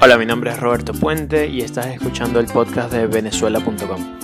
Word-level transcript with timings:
Hola, 0.00 0.16
mi 0.16 0.26
nombre 0.26 0.50
es 0.50 0.60
Roberto 0.60 0.92
Puente 0.92 1.48
y 1.48 1.60
estás 1.60 1.88
escuchando 1.88 2.38
el 2.38 2.46
podcast 2.46 2.92
de 2.92 3.08
venezuela.com. 3.08 4.18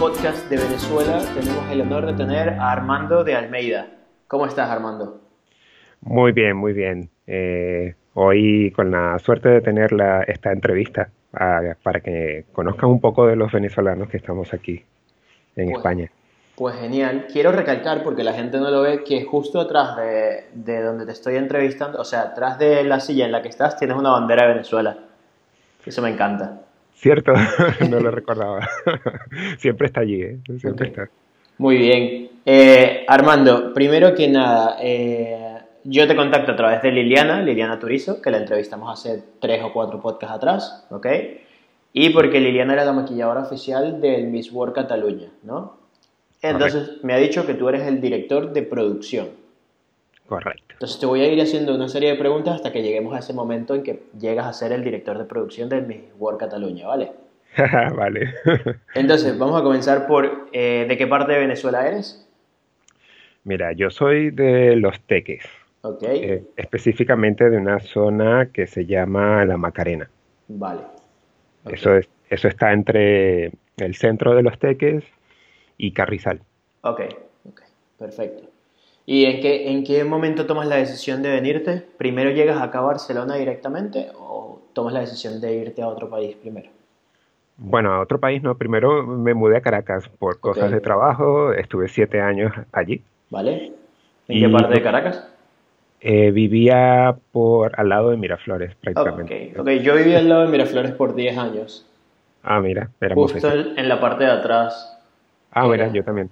Podcast 0.00 0.48
de 0.48 0.56
Venezuela, 0.56 1.20
tenemos 1.34 1.70
el 1.70 1.82
honor 1.82 2.06
de 2.06 2.14
tener 2.14 2.48
a 2.48 2.72
Armando 2.72 3.22
de 3.22 3.34
Almeida. 3.34 3.86
¿Cómo 4.28 4.46
estás, 4.46 4.70
Armando? 4.70 5.20
Muy 6.00 6.32
bien, 6.32 6.56
muy 6.56 6.72
bien. 6.72 7.10
Eh, 7.26 7.96
hoy 8.14 8.72
con 8.74 8.90
la 8.90 9.18
suerte 9.18 9.50
de 9.50 9.60
tener 9.60 9.92
la, 9.92 10.22
esta 10.22 10.52
entrevista 10.52 11.10
ah, 11.34 11.60
para 11.82 12.00
que 12.00 12.46
conozcan 12.54 12.88
un 12.88 13.02
poco 13.02 13.26
de 13.26 13.36
los 13.36 13.52
venezolanos 13.52 14.08
que 14.08 14.16
estamos 14.16 14.54
aquí 14.54 14.82
en 15.56 15.70
España. 15.70 16.10
Pues 16.58 16.74
genial. 16.74 17.28
Quiero 17.32 17.52
recalcar, 17.52 18.02
porque 18.02 18.24
la 18.24 18.32
gente 18.32 18.58
no 18.58 18.68
lo 18.68 18.82
ve, 18.82 19.04
que 19.04 19.22
justo 19.22 19.60
atrás 19.60 19.96
de, 19.96 20.46
de 20.54 20.82
donde 20.82 21.06
te 21.06 21.12
estoy 21.12 21.36
entrevistando, 21.36 22.00
o 22.00 22.04
sea, 22.04 22.22
atrás 22.22 22.58
de 22.58 22.82
la 22.82 22.98
silla 22.98 23.26
en 23.26 23.30
la 23.30 23.42
que 23.42 23.48
estás, 23.48 23.76
tienes 23.76 23.96
una 23.96 24.10
bandera 24.10 24.42
de 24.42 24.54
Venezuela. 24.54 24.98
Eso 25.86 26.02
me 26.02 26.10
encanta. 26.10 26.62
¿Cierto? 26.94 27.32
no 27.88 28.00
lo 28.00 28.10
recordaba. 28.10 28.68
Siempre 29.58 29.86
está 29.86 30.00
allí, 30.00 30.20
¿eh? 30.20 30.40
Siempre 30.58 30.88
está. 30.88 31.08
Muy 31.58 31.76
bien. 31.76 32.28
Eh, 32.44 33.04
Armando, 33.06 33.72
primero 33.72 34.12
que 34.16 34.26
nada, 34.26 34.78
eh, 34.80 35.58
yo 35.84 36.08
te 36.08 36.16
contacto 36.16 36.52
a 36.52 36.56
través 36.56 36.82
de 36.82 36.90
Liliana, 36.90 37.40
Liliana 37.40 37.78
Turizo, 37.78 38.20
que 38.20 38.32
la 38.32 38.38
entrevistamos 38.38 38.92
hace 38.92 39.22
tres 39.40 39.62
o 39.62 39.72
cuatro 39.72 40.00
podcasts 40.00 40.34
atrás, 40.34 40.86
¿ok? 40.90 41.06
Y 41.92 42.10
porque 42.10 42.40
Liliana 42.40 42.72
era 42.72 42.84
la 42.84 42.92
maquilladora 42.92 43.42
oficial 43.42 44.00
del 44.00 44.26
Miss 44.26 44.50
World 44.50 44.74
Cataluña, 44.74 45.28
¿no? 45.44 45.78
Entonces 46.42 47.02
me 47.02 47.14
ha 47.14 47.18
dicho 47.18 47.46
que 47.46 47.54
tú 47.54 47.68
eres 47.68 47.82
el 47.82 48.00
director 48.00 48.52
de 48.52 48.62
producción. 48.62 49.28
Correcto. 50.26 50.64
Entonces 50.72 51.00
te 51.00 51.06
voy 51.06 51.22
a 51.22 51.32
ir 51.32 51.40
haciendo 51.40 51.74
una 51.74 51.88
serie 51.88 52.10
de 52.10 52.16
preguntas 52.16 52.54
hasta 52.54 52.70
que 52.70 52.82
lleguemos 52.82 53.14
a 53.14 53.18
ese 53.18 53.32
momento 53.32 53.74
en 53.74 53.82
que 53.82 54.02
llegas 54.18 54.46
a 54.46 54.52
ser 54.52 54.72
el 54.72 54.84
director 54.84 55.18
de 55.18 55.24
producción 55.24 55.68
del 55.68 55.86
Miss 55.86 56.00
World 56.18 56.38
Cataluña, 56.38 56.86
¿vale? 56.86 57.12
vale. 57.96 58.34
Entonces 58.94 59.36
vamos 59.38 59.60
a 59.60 59.64
comenzar 59.64 60.06
por 60.06 60.48
eh, 60.52 60.86
¿de 60.88 60.96
qué 60.96 61.06
parte 61.06 61.32
de 61.32 61.38
Venezuela 61.40 61.86
eres? 61.88 62.24
Mira, 63.44 63.72
yo 63.72 63.90
soy 63.90 64.30
de 64.30 64.76
Los 64.76 65.00
Teques, 65.00 65.44
Ok, 65.80 66.02
eh, 66.02 66.44
específicamente 66.56 67.48
de 67.48 67.56
una 67.56 67.80
zona 67.80 68.50
que 68.52 68.66
se 68.66 68.84
llama 68.84 69.44
La 69.44 69.56
Macarena. 69.56 70.10
vale. 70.48 70.82
Eso, 71.70 71.96
es, 71.96 72.08
eso 72.30 72.48
está 72.48 72.72
entre 72.72 73.52
el 73.78 73.94
centro 73.94 74.34
de 74.34 74.42
Los 74.42 74.58
Teques 74.58 75.04
y 75.78 75.92
Carrizal. 75.92 76.42
Ok, 76.82 77.00
ok, 77.48 77.62
perfecto. 77.98 78.44
¿Y 79.06 79.24
en 79.24 79.40
qué, 79.40 79.70
en 79.70 79.84
qué 79.84 80.04
momento 80.04 80.44
tomas 80.44 80.66
la 80.68 80.76
decisión 80.76 81.22
de 81.22 81.30
venirte? 81.30 81.82
¿Primero 81.96 82.30
llegas 82.30 82.60
acá 82.60 82.80
a 82.80 82.82
Barcelona 82.82 83.36
directamente 83.36 84.08
o 84.18 84.60
tomas 84.74 84.92
la 84.92 85.00
decisión 85.00 85.40
de 85.40 85.54
irte 85.54 85.80
a 85.80 85.88
otro 85.88 86.10
país 86.10 86.36
primero? 86.36 86.68
Bueno, 87.56 87.92
a 87.94 88.00
otro 88.00 88.20
país 88.20 88.42
no. 88.42 88.56
Primero 88.56 89.02
me 89.04 89.34
mudé 89.34 89.56
a 89.56 89.60
Caracas 89.60 90.08
por 90.18 90.38
cosas 90.40 90.70
de 90.70 90.80
trabajo. 90.80 91.52
Estuve 91.52 91.88
siete 91.88 92.20
años 92.20 92.52
allí. 92.72 93.02
¿Vale? 93.30 93.72
¿En 94.28 94.36
Y- 94.36 94.40
qué 94.40 94.48
parte 94.48 94.74
de 94.74 94.82
Caracas? 94.82 95.24
Eh, 96.00 96.30
vivía 96.30 97.16
por 97.32 97.78
al 97.80 97.88
lado 97.88 98.10
de 98.10 98.16
Miraflores, 98.16 98.74
prácticamente. 98.76 99.50
Ok, 99.52 99.60
ok. 99.60 99.68
Yo 99.82 99.96
viví 99.96 100.14
al 100.14 100.28
lado 100.28 100.42
de 100.42 100.48
Miraflores 100.48 100.92
por 100.92 101.14
10 101.16 101.36
años. 101.36 101.84
Ah, 102.44 102.60
mira, 102.60 102.90
éramos 103.00 103.32
Justo 103.32 103.50
en 103.50 103.88
la 103.88 104.00
parte 104.00 104.24
de 104.24 104.30
atrás, 104.30 104.97
Ah, 105.50 105.66
mira, 105.66 105.84
era- 105.84 105.92
yo 105.92 106.04
también. 106.04 106.30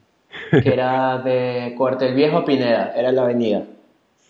que 0.62 0.72
era 0.72 1.18
de 1.18 1.74
Cuartel 1.76 2.14
Viejo 2.14 2.44
Pineda, 2.44 2.92
era 2.96 3.12
la 3.12 3.22
avenida. 3.22 3.62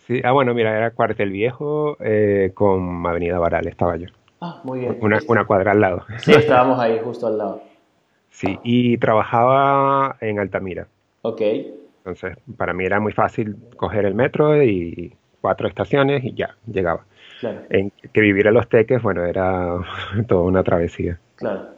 Sí, 0.06 0.20
ah, 0.24 0.32
bueno, 0.32 0.54
mira, 0.54 0.76
era 0.76 0.92
Cuartel 0.92 1.30
Viejo 1.30 1.96
eh, 2.00 2.52
con 2.54 3.04
Avenida 3.06 3.38
Baral, 3.38 3.66
estaba 3.66 3.96
yo. 3.96 4.06
Ah, 4.40 4.60
muy 4.64 4.80
bien. 4.80 4.98
Una, 5.00 5.18
una 5.28 5.44
cuadra 5.46 5.72
al 5.72 5.80
lado. 5.80 6.04
Sí, 6.18 6.32
estábamos 6.32 6.78
ahí, 6.78 7.00
justo 7.02 7.26
al 7.26 7.38
lado. 7.38 7.62
Sí, 8.30 8.58
y 8.62 8.98
trabajaba 8.98 10.16
en 10.20 10.38
Altamira. 10.38 10.86
Ok, 11.22 11.40
Entonces, 11.98 12.36
para 12.56 12.72
mí 12.72 12.84
era 12.84 13.00
muy 13.00 13.12
fácil 13.12 13.56
coger 13.76 14.04
el 14.04 14.14
metro 14.14 14.62
y 14.62 15.12
cuatro 15.40 15.66
estaciones 15.66 16.22
y 16.22 16.34
ya, 16.34 16.54
llegaba. 16.66 17.04
claro, 17.40 17.62
En 17.70 17.90
que 18.12 18.20
vivir 18.20 18.46
a 18.46 18.52
Los 18.52 18.68
Teques, 18.68 19.02
bueno, 19.02 19.24
era 19.24 19.78
toda 20.28 20.42
una 20.42 20.62
travesía. 20.62 21.18
claro. 21.34 21.75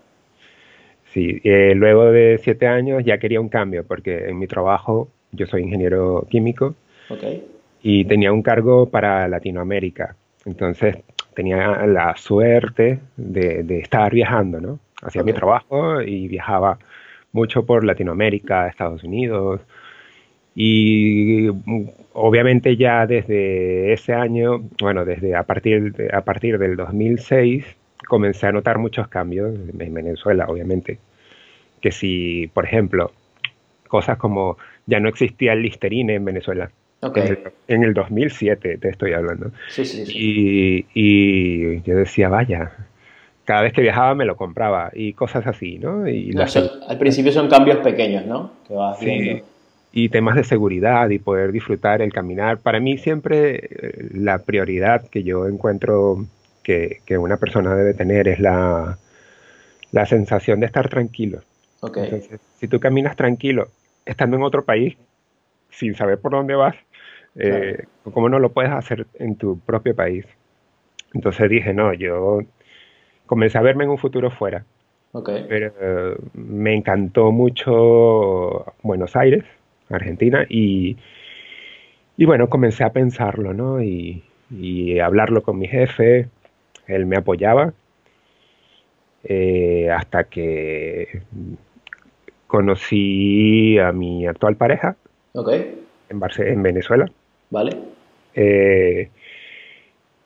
Sí, 1.12 1.40
eh, 1.44 1.72
luego 1.74 2.06
de 2.12 2.38
siete 2.42 2.66
años 2.66 3.02
ya 3.04 3.18
quería 3.18 3.40
un 3.40 3.48
cambio 3.48 3.84
porque 3.84 4.28
en 4.28 4.38
mi 4.38 4.46
trabajo 4.46 5.08
yo 5.32 5.46
soy 5.46 5.62
ingeniero 5.62 6.26
químico 6.30 6.74
y 7.82 8.04
tenía 8.04 8.32
un 8.32 8.42
cargo 8.42 8.88
para 8.90 9.26
Latinoamérica. 9.28 10.16
Entonces 10.44 10.96
tenía 11.34 11.86
la 11.86 12.16
suerte 12.16 12.98
de, 13.16 13.62
de 13.62 13.78
estar 13.80 14.12
viajando, 14.12 14.60
¿no? 14.60 14.78
Hacía 15.02 15.22
mi 15.22 15.32
trabajo 15.32 16.02
y 16.02 16.28
viajaba 16.28 16.78
mucho 17.32 17.64
por 17.64 17.84
Latinoamérica, 17.84 18.66
Estados 18.68 19.04
Unidos. 19.04 19.60
Y 20.54 21.48
mm, 21.64 21.84
obviamente 22.14 22.76
ya 22.76 23.06
desde 23.06 23.92
ese 23.92 24.12
año, 24.12 24.62
bueno, 24.80 25.04
desde 25.04 25.34
a 25.36 25.44
partir, 25.44 25.92
de- 25.94 26.10
a 26.12 26.22
partir 26.22 26.58
del 26.58 26.76
2006, 26.76 27.64
comencé 28.08 28.46
a 28.46 28.52
notar 28.52 28.78
muchos 28.78 29.08
cambios 29.08 29.54
en 29.78 29.94
Venezuela, 29.94 30.46
obviamente. 30.48 30.98
Que 31.80 31.92
si, 31.92 32.48
por 32.54 32.64
ejemplo, 32.64 33.12
cosas 33.88 34.18
como 34.18 34.56
ya 34.86 35.00
no 35.00 35.08
existía 35.08 35.52
el 35.52 35.62
Listerine 35.62 36.14
en 36.16 36.24
Venezuela. 36.24 36.70
ok. 37.02 37.16
En 37.18 37.26
el, 37.28 37.38
en 37.68 37.84
el 37.84 37.94
2007 37.94 38.78
te 38.78 38.88
estoy 38.88 39.12
hablando. 39.12 39.50
Sí, 39.70 39.84
sí, 39.84 40.06
sí. 40.06 40.12
Y, 40.18 40.86
y 40.94 41.82
yo 41.82 41.96
decía, 41.96 42.28
vaya, 42.28 42.72
cada 43.44 43.62
vez 43.62 43.72
que 43.72 43.82
viajaba 43.82 44.14
me 44.14 44.24
lo 44.24 44.36
compraba 44.36 44.90
y 44.94 45.12
cosas 45.14 45.46
así, 45.46 45.78
¿no? 45.78 46.08
Y, 46.08 46.30
No, 46.30 46.46
son- 46.46 46.68
al 46.86 46.98
principio 46.98 47.32
son 47.32 47.48
cambios 47.48 47.78
pequeños, 47.78 48.26
¿no? 48.26 48.52
Que 48.66 48.74
vas 48.74 49.00
viendo. 49.00 49.42
y 49.92 50.10
temas 50.10 50.36
de 50.36 50.44
seguridad 50.44 51.08
y 51.10 51.18
poder 51.18 51.50
disfrutar 51.52 52.02
el 52.02 52.12
caminar. 52.12 52.58
Para 52.58 52.78
mí 52.80 52.98
siempre 52.98 53.56
eh, 53.56 54.08
la 54.14 54.38
prioridad 54.40 55.08
que 55.08 55.22
yo 55.22 55.46
encuentro 55.48 56.26
que, 56.68 57.00
que 57.06 57.18
una 57.18 57.38
persona 57.38 57.74
debe 57.74 57.94
tener 57.94 58.28
es 58.28 58.40
la, 58.40 58.98
la 59.92 60.06
sensación 60.06 60.60
de 60.60 60.66
estar 60.66 60.88
tranquilo. 60.88 61.42
Ok, 61.80 61.98
Entonces, 61.98 62.40
si 62.60 62.68
tú 62.68 62.80
caminas 62.80 63.16
tranquilo, 63.16 63.68
estando 64.06 64.36
en 64.36 64.42
otro 64.44 64.64
país, 64.64 64.96
sin 65.70 65.94
saber 65.94 66.20
por 66.20 66.32
dónde 66.32 66.54
vas, 66.56 66.76
eh, 67.36 67.84
¿cómo 68.04 68.28
no 68.28 68.38
lo 68.38 68.52
puedes 68.52 68.72
hacer 68.72 69.06
en 69.14 69.36
tu 69.36 69.60
propio 69.60 69.94
país? 69.96 70.26
Entonces 71.14 71.50
dije, 71.50 71.74
no, 71.74 71.94
yo 71.94 72.40
comencé 73.26 73.58
a 73.58 73.62
verme 73.62 73.84
en 73.84 73.90
un 73.90 73.98
futuro 73.98 74.30
fuera, 74.30 74.66
ok, 75.12 75.30
pero 75.46 75.72
eh, 75.80 76.16
me 76.34 76.74
encantó 76.74 77.32
mucho 77.32 78.66
Buenos 78.82 79.16
Aires, 79.16 79.44
Argentina, 79.90 80.46
y, 80.48 80.98
y 82.16 82.24
bueno, 82.24 82.48
comencé 82.48 82.84
a 82.84 82.92
pensarlo, 82.92 83.54
¿no? 83.54 83.82
Y, 83.82 84.24
y 84.50 84.98
hablarlo 84.98 85.42
con 85.42 85.58
mi 85.58 85.68
jefe, 85.68 86.28
él 86.88 87.06
me 87.06 87.16
apoyaba, 87.16 87.72
eh, 89.24 89.90
hasta 89.90 90.24
que 90.24 91.22
conocí 92.46 93.78
a 93.78 93.92
mi 93.92 94.26
actual 94.26 94.56
pareja 94.56 94.96
ok, 95.34 95.48
en, 96.08 96.20
Barce- 96.20 96.48
en 96.48 96.62
Venezuela. 96.62 97.10
vale. 97.50 97.76
Eh, 98.34 99.10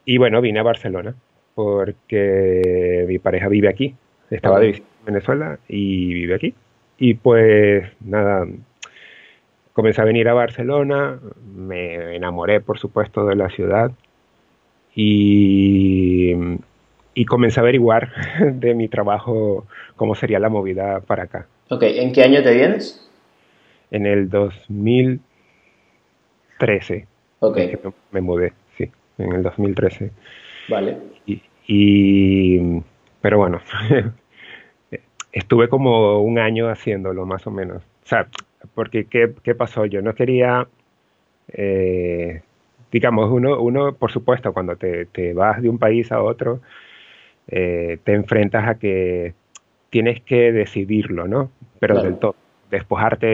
y 0.04 0.18
bueno, 0.18 0.40
vine 0.40 0.60
a 0.60 0.64
Barcelona 0.64 1.14
porque 1.54 3.04
mi 3.08 3.18
pareja 3.18 3.48
vive 3.48 3.68
aquí. 3.68 3.94
Estaba 4.30 4.58
de 4.60 4.66
Ok. 4.68 4.72
visita 4.72 4.88
en 5.00 5.04
Venezuela 5.06 5.58
y 5.68 6.14
vive 6.14 6.34
aquí. 6.34 6.54
Y 6.98 7.14
pues 7.14 7.88
nada, 8.00 8.46
comencé 9.72 10.00
a 10.00 10.04
venir 10.04 10.28
a 10.28 10.34
Barcelona, 10.34 11.18
me 11.54 12.14
enamoré 12.16 12.60
por 12.60 12.78
supuesto 12.78 13.26
de 13.26 13.36
la 13.36 13.48
ciudad 13.50 13.90
y, 14.94 16.32
y 17.14 17.24
comencé 17.24 17.60
a 17.60 17.62
averiguar 17.62 18.10
de 18.54 18.74
mi 18.74 18.88
trabajo 18.88 19.66
cómo 19.96 20.14
sería 20.14 20.38
la 20.38 20.48
movida 20.48 21.00
para 21.00 21.24
acá. 21.24 21.46
Ok, 21.70 21.82
¿en 21.84 22.12
qué 22.12 22.22
año 22.22 22.42
te 22.42 22.54
vienes? 22.54 23.08
En 23.90 24.06
el 24.06 24.28
2013 24.30 25.22
Ok, 27.40 27.58
me 28.12 28.20
mudé, 28.20 28.52
sí, 28.76 28.90
en 29.18 29.32
el 29.32 29.42
2013. 29.42 30.10
vale. 30.68 30.96
Y, 31.26 31.42
y- 31.66 32.82
pero 33.20 33.38
bueno, 33.38 33.60
estuve 35.32 35.68
como 35.68 36.20
un 36.20 36.38
año 36.38 36.68
haciéndolo 36.68 37.26
más 37.26 37.46
o 37.46 37.50
menos. 37.50 37.82
O 38.04 38.06
sea, 38.06 38.28
porque 38.74 39.06
¿qué, 39.06 39.32
qué 39.42 39.54
pasó? 39.54 39.86
Yo 39.86 40.02
no 40.02 40.14
quería, 40.14 40.68
eh, 41.48 42.42
digamos, 42.92 43.30
uno, 43.32 43.60
uno, 43.60 43.94
por 43.94 44.12
supuesto, 44.12 44.52
cuando 44.52 44.76
te, 44.76 45.06
te 45.06 45.32
vas 45.32 45.60
de 45.62 45.68
un 45.68 45.78
país 45.78 46.12
a 46.12 46.22
otro, 46.22 46.60
eh, 47.48 47.98
te 48.04 48.12
enfrentas 48.12 48.68
a 48.68 48.74
que 48.76 49.34
tienes 49.90 50.22
que 50.22 50.52
decidirlo, 50.52 51.26
¿no? 51.26 51.50
Pero 51.80 51.94
Claro. 51.94 52.08
del 52.08 52.18
todo, 52.18 52.36
despojarte 52.70 53.26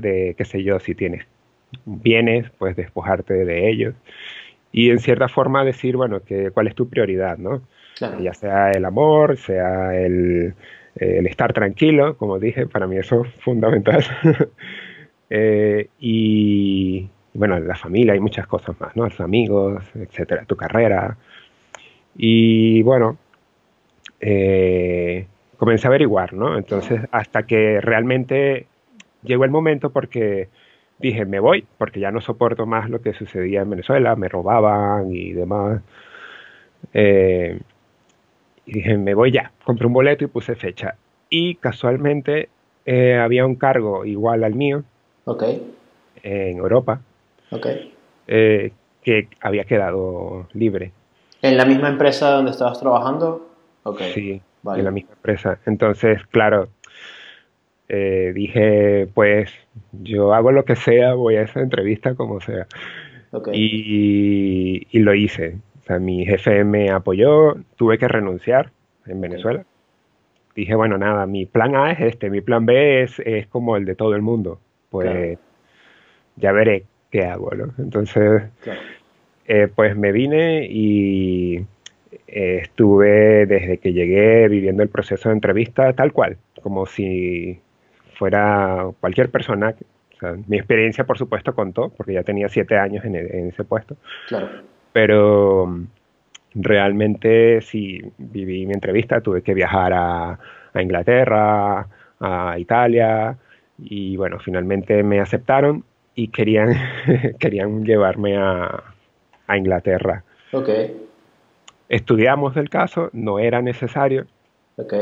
de, 0.00 0.34
qué 0.36 0.44
sé 0.44 0.62
yo, 0.62 0.78
si 0.80 0.94
tienes 0.94 1.26
bienes, 1.84 2.50
pues 2.58 2.76
despojarte 2.76 3.44
de 3.44 3.70
ellos. 3.70 3.94
Y 4.72 4.90
en 4.90 5.00
cierta 5.00 5.28
forma 5.28 5.64
decir, 5.64 5.96
bueno, 5.96 6.20
que, 6.20 6.50
cuál 6.50 6.68
es 6.68 6.74
tu 6.74 6.88
prioridad, 6.88 7.38
¿no? 7.38 7.62
Ya 8.20 8.34
sea 8.34 8.72
el 8.72 8.84
amor, 8.84 9.36
sea 9.36 9.96
el, 9.96 10.54
el, 10.96 11.26
estar 11.28 11.52
tranquilo, 11.52 12.16
como 12.16 12.40
dije, 12.40 12.66
para 12.66 12.88
mí 12.88 12.96
eso 12.96 13.24
es 13.24 13.32
fundamental. 13.34 14.02
eh, 15.30 15.88
y 16.00 17.08
bueno, 17.34 17.58
la 17.58 17.76
familia 17.76 18.14
y 18.14 18.20
muchas 18.20 18.46
cosas 18.46 18.78
más, 18.80 18.94
¿no? 18.96 19.04
Los 19.04 19.20
amigos, 19.20 19.84
etcétera, 19.94 20.44
tu 20.44 20.56
carrera. 20.56 21.16
Y 22.16 22.82
bueno, 22.82 23.16
eh, 24.20 25.26
comencé 25.56 25.86
a 25.86 25.90
averiguar, 25.90 26.34
¿no? 26.34 26.56
Entonces, 26.58 27.00
hasta 27.10 27.44
que 27.44 27.80
realmente 27.80 28.66
llegó 29.22 29.44
el 29.44 29.50
momento 29.50 29.90
porque 29.90 30.48
dije, 30.98 31.24
me 31.24 31.40
voy, 31.40 31.66
porque 31.78 32.00
ya 32.00 32.10
no 32.10 32.20
soporto 32.20 32.66
más 32.66 32.90
lo 32.90 33.00
que 33.00 33.14
sucedía 33.14 33.62
en 33.62 33.70
Venezuela, 33.70 34.14
me 34.14 34.28
robaban 34.28 35.10
y 35.10 35.32
demás. 35.32 35.80
Eh, 36.92 37.58
y 38.66 38.72
dije, 38.72 38.96
me 38.98 39.14
voy 39.14 39.32
ya, 39.32 39.52
compré 39.64 39.86
un 39.86 39.94
boleto 39.94 40.24
y 40.24 40.28
puse 40.28 40.54
fecha. 40.54 40.96
Y 41.30 41.54
casualmente 41.56 42.50
eh, 42.84 43.16
había 43.16 43.46
un 43.46 43.56
cargo 43.56 44.04
igual 44.04 44.44
al 44.44 44.54
mío 44.54 44.84
okay. 45.24 45.62
en 46.22 46.58
Europa 46.58 47.00
okay. 47.52 47.94
Eh, 48.26 48.72
que 49.02 49.28
había 49.40 49.64
quedado 49.64 50.48
libre. 50.52 50.92
¿En 51.42 51.56
la 51.56 51.64
misma 51.64 51.88
empresa 51.88 52.30
donde 52.30 52.52
estabas 52.52 52.80
trabajando? 52.80 53.48
Okay. 53.82 54.12
Sí, 54.12 54.42
en 54.64 54.84
la 54.84 54.90
misma 54.90 55.12
empresa. 55.14 55.58
Entonces, 55.66 56.24
claro, 56.30 56.68
eh, 57.88 58.32
dije, 58.34 59.08
pues 59.12 59.50
yo 59.92 60.34
hago 60.34 60.52
lo 60.52 60.64
que 60.64 60.76
sea, 60.76 61.14
voy 61.14 61.36
a 61.36 61.42
esa 61.42 61.60
entrevista 61.60 62.14
como 62.14 62.40
sea. 62.40 62.66
Y, 63.52 64.86
y, 64.90 64.98
lo 65.00 65.14
hice. 65.14 65.56
O 65.80 65.86
sea, 65.86 65.98
mi 65.98 66.24
jefe 66.24 66.64
me 66.64 66.90
apoyó, 66.90 67.56
tuve 67.76 67.98
que 67.98 68.06
renunciar 68.06 68.70
en 69.06 69.20
Venezuela. 69.20 69.64
Dije, 70.54 70.74
bueno, 70.74 70.98
nada, 70.98 71.26
mi 71.26 71.46
plan 71.46 71.74
A 71.74 71.92
es 71.92 72.00
este, 72.00 72.28
mi 72.28 72.42
plan 72.42 72.66
B 72.66 73.02
es, 73.02 73.18
es 73.20 73.46
como 73.46 73.76
el 73.76 73.86
de 73.86 73.94
todo 73.94 74.14
el 74.14 74.22
mundo. 74.22 74.60
Pues 74.90 75.38
ya 76.36 76.52
veré 76.52 76.84
qué 77.12 77.26
hago, 77.26 77.54
¿no? 77.54 77.72
Entonces, 77.78 78.42
eh, 79.46 79.68
pues 79.72 79.94
me 79.96 80.10
vine 80.10 80.66
y 80.68 81.58
eh, 82.26 82.60
estuve 82.62 83.46
desde 83.46 83.78
que 83.78 83.92
llegué 83.92 84.48
viviendo 84.48 84.82
el 84.82 84.88
proceso 84.88 85.28
de 85.28 85.34
entrevista 85.34 85.92
tal 85.92 86.12
cual, 86.12 86.38
como 86.62 86.86
si 86.86 87.60
fuera 88.14 88.88
cualquier 88.98 89.30
persona. 89.30 89.74
mi 90.48 90.56
experiencia, 90.56 91.04
por 91.04 91.18
supuesto, 91.18 91.54
contó, 91.54 91.90
porque 91.90 92.14
ya 92.14 92.22
tenía 92.22 92.48
siete 92.48 92.78
años 92.78 93.04
en, 93.04 93.14
ese 93.14 93.64
puesto. 93.64 93.96
Claro. 94.28 94.48
Pero 94.92 95.66
mm, 95.66 95.86
realmente, 96.54 97.60
si 97.60 98.00
viví 98.16 98.64
mi 98.64 98.72
entrevista, 98.72 99.20
tuve 99.20 99.42
que 99.42 99.52
viajar 99.52 99.92
a, 99.92 100.38
Inglaterra, 100.80 101.86
a 102.20 102.58
Italia, 102.58 103.36
y 103.78 104.16
bueno, 104.16 104.38
finalmente 104.38 105.02
me 105.02 105.20
aceptaron 105.20 105.84
y 106.14 106.28
querían, 106.28 106.74
querían 107.38 107.84
llevarme 107.84 108.36
a, 108.36 108.82
a 109.46 109.56
Inglaterra. 109.56 110.24
Ok. 110.52 110.68
Estudiamos 111.88 112.56
el 112.56 112.70
caso, 112.70 113.10
no 113.12 113.38
era 113.38 113.60
necesario. 113.60 114.26
Ok. 114.76 114.94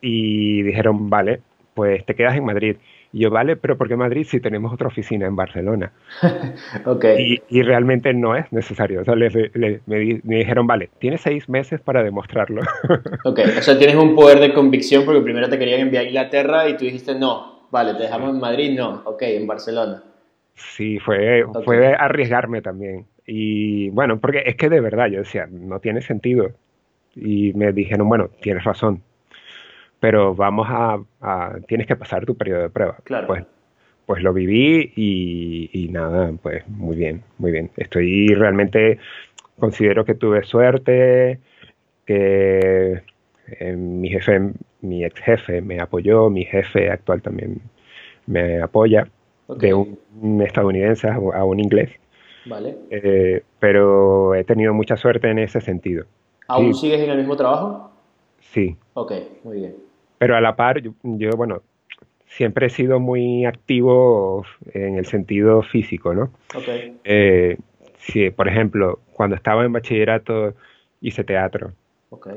Y 0.00 0.62
dijeron, 0.62 1.08
vale, 1.10 1.40
pues 1.74 2.04
te 2.04 2.14
quedas 2.14 2.36
en 2.36 2.44
Madrid. 2.44 2.76
Y 3.12 3.20
yo, 3.20 3.30
vale, 3.30 3.56
pero 3.56 3.76
¿por 3.76 3.88
qué 3.88 3.96
Madrid 3.96 4.24
si 4.24 4.40
tenemos 4.40 4.72
otra 4.72 4.86
oficina 4.86 5.26
en 5.26 5.34
Barcelona? 5.34 5.92
okay. 6.84 7.42
y, 7.48 7.62
realmente 7.62 8.14
no 8.14 8.36
es 8.36 8.52
necesario. 8.52 9.00
O 9.00 9.04
sea, 9.04 9.14
me, 9.16 9.80
me, 9.86 10.36
dijeron, 10.36 10.66
vale, 10.66 10.90
tienes 10.98 11.22
seis 11.22 11.48
meses 11.48 11.80
para 11.80 12.02
demostrarlo. 12.02 12.62
ok, 13.24 13.40
o 13.58 13.62
sea, 13.62 13.76
tienes 13.78 13.96
un 13.96 14.14
poder 14.14 14.38
de 14.38 14.52
convicción 14.52 15.04
porque 15.04 15.22
primero 15.22 15.48
te 15.48 15.58
querían 15.58 15.80
enviar 15.80 16.04
a 16.04 16.08
Inglaterra 16.08 16.68
y 16.68 16.76
tú 16.76 16.84
dijiste, 16.84 17.14
no, 17.16 17.49
vale, 17.70 17.94
te 17.94 18.04
dejamos 18.04 18.30
en 18.30 18.40
Madrid, 18.40 18.76
no, 18.76 19.02
ok, 19.04 19.22
en 19.22 19.46
Barcelona. 19.46 20.02
Sí, 20.54 20.98
fue, 20.98 21.44
fue 21.64 21.94
arriesgarme 21.94 22.60
también. 22.60 23.06
Y 23.26 23.90
bueno, 23.90 24.18
porque 24.18 24.42
es 24.44 24.56
que 24.56 24.68
de 24.68 24.80
verdad 24.80 25.06
yo 25.06 25.20
decía, 25.20 25.46
no 25.50 25.78
tiene 25.80 26.02
sentido. 26.02 26.52
Y 27.14 27.52
me 27.54 27.72
dijeron, 27.72 28.08
bueno, 28.08 28.28
tienes 28.40 28.64
razón, 28.64 29.02
pero 30.00 30.34
vamos 30.34 30.66
a, 30.70 30.98
tienes 31.66 31.86
que 31.86 31.96
pasar 31.96 32.26
tu 32.26 32.36
periodo 32.36 32.62
de 32.62 32.70
prueba. 32.70 32.96
Claro. 33.04 33.26
Pues, 33.26 33.44
pues 34.06 34.22
lo 34.22 34.32
viví 34.32 34.92
y, 34.96 35.88
nada, 35.92 36.32
pues 36.42 36.66
muy 36.68 36.96
bien, 36.96 37.22
muy 37.38 37.52
bien. 37.52 37.70
Estoy 37.76 38.26
realmente, 38.28 38.98
considero 39.58 40.04
que 40.04 40.14
tuve 40.14 40.42
suerte, 40.42 41.38
que 42.06 43.02
eh, 43.58 43.76
mi 43.76 44.08
jefe, 44.08 44.52
mi 44.80 45.04
ex 45.04 45.20
jefe 45.20 45.60
me 45.60 45.80
apoyó, 45.80 46.30
mi 46.30 46.44
jefe 46.44 46.90
actual 46.90 47.22
también 47.22 47.60
me 48.26 48.60
apoya, 48.60 49.08
de 49.48 49.74
un, 49.74 49.98
estadounidense 50.42 51.08
a 51.08 51.44
un 51.44 51.60
inglés. 51.60 51.90
Vale. 52.46 52.76
Eh, 52.90 53.42
pero 53.58 54.34
he 54.34 54.44
tenido 54.44 54.72
mucha 54.72 54.96
suerte 54.96 55.30
en 55.30 55.38
ese 55.38 55.60
sentido. 55.60 56.04
¿Aún 56.48 56.74
sigues 56.74 57.00
en 57.00 57.10
el 57.10 57.18
mismo 57.18 57.36
trabajo? 57.36 57.90
Sí. 58.40 58.76
Ok, 58.94 59.12
muy 59.44 59.58
bien. 59.58 59.76
Pero 60.18 60.36
a 60.36 60.40
la 60.40 60.56
par, 60.56 60.80
yo, 60.82 61.30
bueno, 61.36 61.62
siempre 62.26 62.66
he 62.66 62.70
sido 62.70 63.00
muy 63.00 63.44
activo 63.44 64.44
en 64.72 64.96
el 64.96 65.06
sentido 65.06 65.62
físico, 65.62 66.14
¿no? 66.14 66.30
Ok. 66.54 66.68
Eh, 67.04 67.56
por 68.34 68.48
ejemplo, 68.48 69.00
cuando 69.12 69.36
estaba 69.36 69.64
en 69.64 69.72
bachillerato 69.72 70.54
hice 71.00 71.24
teatro. 71.24 71.72
Ok. 72.10 72.28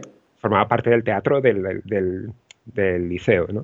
Formaba 0.43 0.67
parte 0.67 0.89
del 0.89 1.05
teatro 1.05 1.39
del, 1.39 1.81
del, 2.65 3.09
liceo, 3.09 3.47
¿no? 3.47 3.63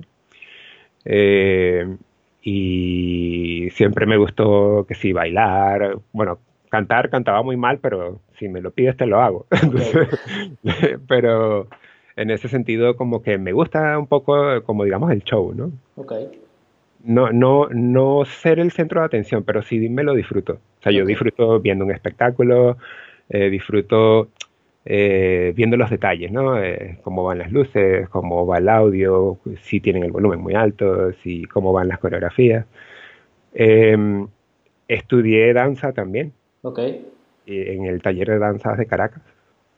Eh, 1.04 1.86
y 2.42 3.68
siempre 3.72 4.06
me 4.06 4.16
gustó 4.16 4.86
que 4.88 4.94
sí, 4.94 5.12
bailar, 5.12 5.98
bueno, 6.12 6.38
cantar 6.70 7.10
cantaba 7.10 7.42
muy 7.42 7.58
mal, 7.58 7.80
pero 7.80 8.20
si 8.38 8.48
me 8.48 8.62
lo 8.62 8.70
pides 8.70 8.96
te 8.96 9.04
lo 9.04 9.20
hago. 9.20 9.46
pero 11.06 11.68
en 12.16 12.30
ese 12.30 12.48
sentido 12.48 12.96
como 12.96 13.22
que 13.22 13.36
me 13.36 13.52
gusta 13.52 13.98
un 13.98 14.06
poco 14.06 14.62
como 14.64 14.84
digamos 14.84 15.10
el 15.12 15.22
show, 15.22 15.52
¿no? 15.54 15.70
Ok. 15.96 16.14
No, 17.04 17.30
no, 17.30 17.68
no 17.70 18.24
ser 18.24 18.58
el 18.58 18.72
centro 18.72 19.00
de 19.00 19.06
atención, 19.06 19.44
pero 19.44 19.60
sí 19.60 19.86
me 19.90 20.02
lo 20.02 20.14
disfruto. 20.14 20.54
O 20.54 20.82
sea, 20.82 20.92
yo 20.92 21.04
disfruto 21.04 21.60
viendo 21.60 21.84
un 21.84 21.90
espectáculo, 21.90 22.78
eh, 23.28 23.50
disfruto 23.50 24.28
eh, 24.84 25.52
viendo 25.54 25.76
los 25.76 25.90
detalles, 25.90 26.32
¿no? 26.32 26.62
Eh, 26.62 26.98
cómo 27.02 27.24
van 27.24 27.38
las 27.38 27.52
luces, 27.52 28.08
cómo 28.08 28.46
va 28.46 28.58
el 28.58 28.68
audio, 28.68 29.38
si 29.62 29.80
tienen 29.80 30.04
el 30.04 30.12
volumen 30.12 30.40
muy 30.40 30.54
alto, 30.54 31.12
si, 31.22 31.44
cómo 31.44 31.72
van 31.72 31.88
las 31.88 31.98
coreografías. 31.98 32.66
Em, 33.52 34.26
estudié 34.88 35.52
danza 35.52 35.92
también. 35.92 36.32
Ok. 36.62 36.78
En 37.46 37.84
el 37.86 38.00
taller 38.00 38.28
de 38.30 38.38
danzas 38.38 38.78
de 38.78 38.86
Caracas. 38.86 39.22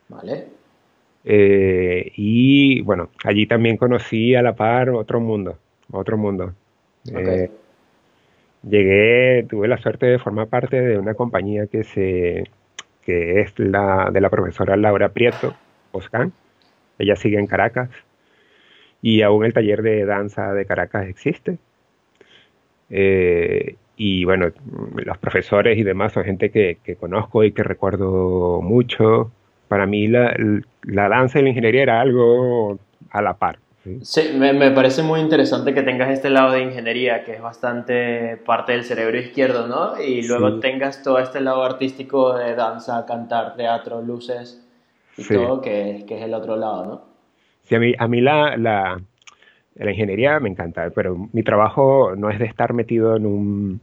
Vale. 0.08 0.46
Eh, 1.24 2.12
y 2.16 2.80
bueno, 2.82 3.10
allí 3.24 3.46
también 3.46 3.76
conocí 3.76 4.34
a 4.34 4.42
la 4.42 4.54
par 4.54 4.90
otro 4.90 5.20
mundo, 5.20 5.58
otro 5.90 6.16
mundo. 6.18 6.54
llegué, 8.62 9.44
tuve 9.48 9.66
la 9.68 9.78
suerte 9.78 10.06
de 10.06 10.18
formar 10.18 10.48
parte 10.48 10.80
de 10.80 10.98
una 10.98 11.14
compañía 11.14 11.66
que 11.66 11.82
se 11.82 12.44
que 13.04 13.40
es 13.40 13.58
la 13.58 14.10
de 14.12 14.20
la 14.20 14.30
profesora 14.30 14.76
Laura 14.76 15.10
Prieto 15.10 15.54
Oscan. 15.92 16.32
Ella 16.98 17.16
sigue 17.16 17.38
en 17.38 17.46
Caracas 17.46 17.90
y 19.00 19.22
aún 19.22 19.44
el 19.44 19.52
taller 19.52 19.82
de 19.82 20.04
danza 20.04 20.52
de 20.52 20.64
Caracas 20.64 21.08
existe. 21.08 21.58
Eh, 22.90 23.76
y 23.96 24.24
bueno, 24.24 24.48
los 24.94 25.18
profesores 25.18 25.78
y 25.78 25.82
demás 25.82 26.12
son 26.12 26.24
gente 26.24 26.50
que, 26.50 26.78
conozco 26.98 27.44
y 27.44 27.52
que 27.52 27.62
recuerdo 27.62 28.60
mucho. 28.62 29.32
Para 29.68 29.86
mí 29.86 30.06
la, 30.06 30.34
la 30.82 31.08
danza 31.08 31.38
y 31.38 31.42
la 31.42 31.48
ingeniería 31.50 31.82
era 31.82 32.00
algo 32.00 32.78
a 33.10 33.22
la 33.22 33.34
par. 33.34 33.58
Sí, 34.02 34.30
me, 34.38 34.70
parece 34.70 35.02
muy 35.02 35.18
interesante 35.18 35.74
que 35.74 35.82
tengas 35.82 36.10
este 36.10 36.30
lado 36.30 36.52
de 36.52 36.62
ingeniería, 36.62 37.24
que 37.24 37.32
es 37.32 37.42
bastante 37.42 38.36
parte 38.36 38.72
del 38.72 38.84
cerebro 38.84 39.18
izquierdo, 39.18 39.66
¿no? 39.66 40.00
Y 40.00 40.22
luego 40.26 40.60
tengas 40.60 41.02
todo 41.02 41.18
este 41.18 41.40
lado 41.40 41.64
artístico 41.64 42.36
de 42.36 42.54
danza, 42.54 43.04
cantar, 43.06 43.56
teatro, 43.56 44.00
luces 44.00 44.64
y 45.16 45.26
todo, 45.26 45.60
que, 45.60 46.04
que, 46.06 46.16
es 46.16 46.22
el 46.22 46.32
otro 46.34 46.56
lado, 46.56 46.86
¿no? 46.86 47.04
Sí, 47.64 47.74
a 47.74 47.80
mí, 47.80 47.92
a 47.98 48.06
mí 48.06 48.20
la, 48.20 48.56
la, 48.56 49.00
la, 49.74 49.90
ingeniería 49.90 50.38
me 50.38 50.48
encanta, 50.48 50.90
pero 50.90 51.28
mi 51.32 51.42
trabajo 51.42 52.14
no 52.16 52.30
es 52.30 52.38
de 52.38 52.46
estar 52.46 52.74
metido 52.74 53.16
en, 53.16 53.26
un, 53.26 53.80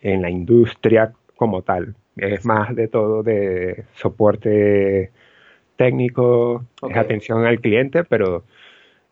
en 0.00 0.22
la 0.22 0.30
industria 0.30 1.12
como 1.36 1.60
tal, 1.60 1.94
es 2.16 2.46
más 2.46 2.74
de 2.74 2.88
todo 2.88 3.22
de 3.22 3.84
soporte 3.94 5.10
técnico, 5.76 6.64
es 6.88 6.96
atención 6.96 7.44
al 7.44 7.60
cliente, 7.60 8.04
pero 8.04 8.44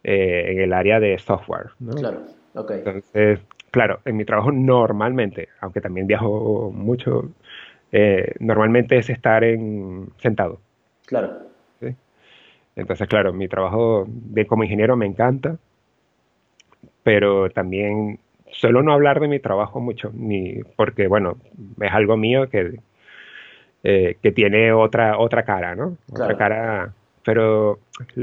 eh, 0.05 0.53
en 0.53 0.61
el 0.61 0.73
área 0.73 1.01
de 1.01 1.19
software. 1.19 1.71
Claro, 1.97 2.23
ok. 2.55 2.71
Entonces, 2.71 3.41
claro, 3.71 4.01
en 4.05 4.17
mi 4.17 4.25
trabajo 4.25 4.53
normalmente, 4.53 5.49
aunque 5.61 5.81
también 5.81 6.07
viajo 6.07 6.71
mucho, 6.73 7.31
eh, 7.93 8.35
normalmente 8.41 8.99
es 8.99 9.11
estar 9.11 9.45
en 9.45 10.09
sentado. 10.19 10.61
Claro. 11.07 11.49
Entonces, 12.77 13.09
claro, 13.09 13.33
mi 13.33 13.49
trabajo 13.49 14.05
de 14.07 14.47
como 14.47 14.63
ingeniero 14.63 14.97
me 14.97 15.05
encanta, 15.05 15.57
pero 17.03 17.51
también 17.51 18.21
suelo 18.53 18.85
no 18.85 18.93
hablar 18.93 19.19
de 19.19 19.27
mi 19.27 19.41
trabajo 19.41 19.81
mucho, 19.81 20.13
ni 20.15 20.61
porque, 20.77 21.09
bueno, 21.09 21.39
es 21.81 21.93
algo 21.93 22.17
mío 22.17 22.49
que, 22.49 22.79
eh, 23.83 24.17
que 24.23 24.31
tiene 24.31 24.73
otra, 24.73 25.19
otra 25.19 25.43
cara, 25.43 25.75
¿no? 25.75 25.97
Otra 26.13 26.37
cara, 26.37 26.95
pero 27.25 27.79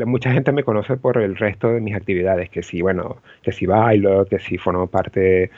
mucha 0.05 0.31
gente 0.31 0.51
me 0.51 0.63
conoce 0.63 0.97
por 0.97 1.17
el 1.17 1.35
resto 1.35 1.69
de 1.69 1.81
mis 1.81 1.95
actividades, 1.95 2.49
que 2.49 2.63
si, 2.63 2.81
bueno, 2.81 3.17
que 3.41 3.51
si 3.51 3.65
bailo, 3.65 4.25
que 4.25 4.39
si 4.39 4.57
formo 4.57 4.87
parte, 4.87 5.51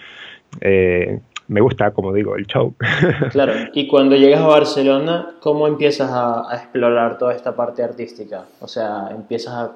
eh, 0.61 1.19
me 1.47 1.61
gusta, 1.61 1.91
como 1.91 2.13
digo, 2.13 2.35
el 2.35 2.45
show. 2.45 2.73
Claro, 3.31 3.53
y 3.73 3.87
cuando 3.87 4.15
llegas 4.15 4.41
a 4.41 4.47
Barcelona, 4.47 5.35
¿cómo 5.39 5.67
empiezas 5.67 6.09
a, 6.11 6.47
explorar 6.53 7.17
toda 7.17 7.33
esta 7.33 7.55
parte 7.55 7.83
artística? 7.83 8.45
O 8.59 8.67
sea, 8.67 9.09
¿empiezas 9.11 9.71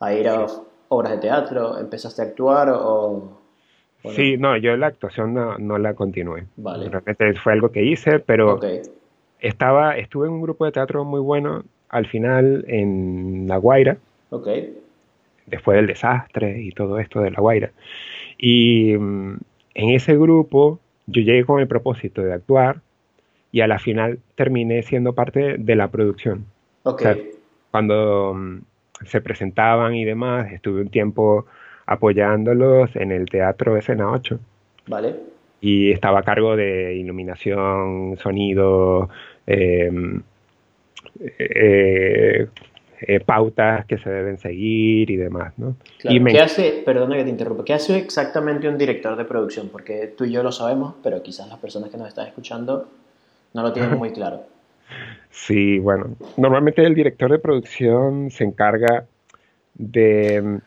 a, 0.00 0.12
ir 0.12 0.28
a 0.28 0.46
obras 0.88 1.12
de 1.12 1.18
teatro? 1.18 1.78
¿Empezaste 1.78 2.22
a 2.22 2.24
actuar 2.26 2.70
o...? 2.70 3.40
Sí, 4.10 4.36
no, 4.36 4.56
yo 4.56 4.76
la 4.76 4.86
actuación 4.86 5.34
no, 5.34 5.78
la 5.78 5.94
continué. 5.94 6.46
Vale. 6.56 6.88
Realmente 6.88 7.34
fue 7.40 7.54
algo 7.54 7.70
que 7.70 7.82
hice, 7.82 8.20
pero 8.20 8.60
estaba, 9.40 9.96
estuve 9.96 10.28
en 10.28 10.34
un 10.34 10.42
grupo 10.42 10.64
de 10.64 10.70
teatro 10.70 11.04
muy 11.04 11.20
bueno 11.20 11.64
al 11.88 12.06
final 12.06 12.64
en 12.68 13.46
La 13.48 13.56
Guaira. 13.56 13.98
Ok. 14.30 14.48
Después 15.46 15.76
del 15.76 15.86
desastre 15.86 16.60
y 16.60 16.72
todo 16.72 16.98
esto 16.98 17.20
de 17.20 17.30
La 17.30 17.40
Guaira. 17.40 17.70
Y 18.38 18.96
mm, 18.98 19.36
en 19.74 19.90
ese 19.90 20.16
grupo 20.16 20.80
yo 21.06 21.22
llegué 21.22 21.44
con 21.44 21.60
el 21.60 21.68
propósito 21.68 22.22
de 22.22 22.32
actuar 22.32 22.80
y 23.52 23.60
a 23.60 23.66
la 23.66 23.78
final 23.78 24.18
terminé 24.34 24.82
siendo 24.82 25.14
parte 25.14 25.56
de 25.58 25.76
la 25.76 25.88
producción. 25.88 26.46
Ok. 26.82 27.02
cuando 27.70 28.34
mm, 28.34 28.58
se 29.04 29.20
presentaban 29.20 29.94
y 29.94 30.04
demás, 30.04 30.52
estuve 30.52 30.80
un 30.82 30.88
tiempo 30.88 31.46
apoyándolos 31.86 32.94
en 32.96 33.12
el 33.12 33.26
Teatro 33.26 33.76
Escena 33.76 34.10
8. 34.10 34.38
Vale. 34.88 35.16
Y 35.60 35.90
estaba 35.90 36.20
a 36.20 36.22
cargo 36.22 36.56
de 36.56 36.94
iluminación, 36.94 38.16
sonido, 38.18 39.08
em, 39.46 40.22
eh, 41.20 42.46
eh, 43.00 43.20
pautas 43.20 43.84
que 43.84 43.98
se 43.98 44.08
deben 44.08 44.38
seguir 44.38 45.10
y 45.10 45.16
demás, 45.16 45.52
¿no? 45.58 45.76
y 46.04 46.22
¿Qué 46.24 46.40
hace, 46.40 46.82
perdona 46.84 47.16
que 47.16 47.24
te 47.24 47.30
interrumpa, 47.30 47.64
qué 47.64 47.74
hace 47.74 47.98
exactamente 47.98 48.68
un 48.68 48.78
director 48.78 49.16
de 49.16 49.24
producción? 49.24 49.68
Porque 49.68 50.14
tú 50.16 50.24
y 50.24 50.32
yo 50.32 50.42
lo 50.42 50.50
sabemos, 50.50 50.94
pero 51.02 51.22
quizás 51.22 51.48
las 51.48 51.58
personas 51.58 51.90
que 51.90 51.98
nos 51.98 52.08
están 52.08 52.26
escuchando 52.26 52.88
no 53.52 53.62
lo 53.62 53.72
tienen 53.72 53.98
muy 53.98 54.12
claro. 54.12 54.42
Sí, 55.30 55.78
bueno, 55.80 56.16
normalmente 56.38 56.82
el 56.82 56.94
director 56.94 57.30
de 57.30 57.38
producción 57.38 58.30
se 58.30 58.44
encarga 58.44 59.04
de, 59.74 60.60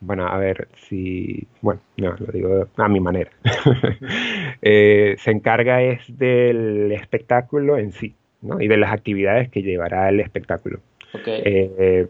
bueno, 0.00 0.26
a 0.26 0.38
ver 0.38 0.68
si, 0.88 1.46
bueno, 1.60 1.80
no, 1.98 2.14
lo 2.18 2.32
digo 2.32 2.66
a 2.76 2.88
mi 2.88 3.00
manera, 3.00 3.30
eh, 4.62 5.16
se 5.18 5.30
encarga 5.30 5.82
es 5.82 6.00
del 6.16 6.92
espectáculo 6.92 7.76
en 7.76 7.92
sí, 7.92 8.14
¿no? 8.42 8.60
Y 8.60 8.68
de 8.68 8.76
las 8.76 8.92
actividades 8.92 9.48
que 9.48 9.62
llevará 9.62 10.08
el 10.08 10.20
espectáculo. 10.20 10.80
Eh, 11.26 12.06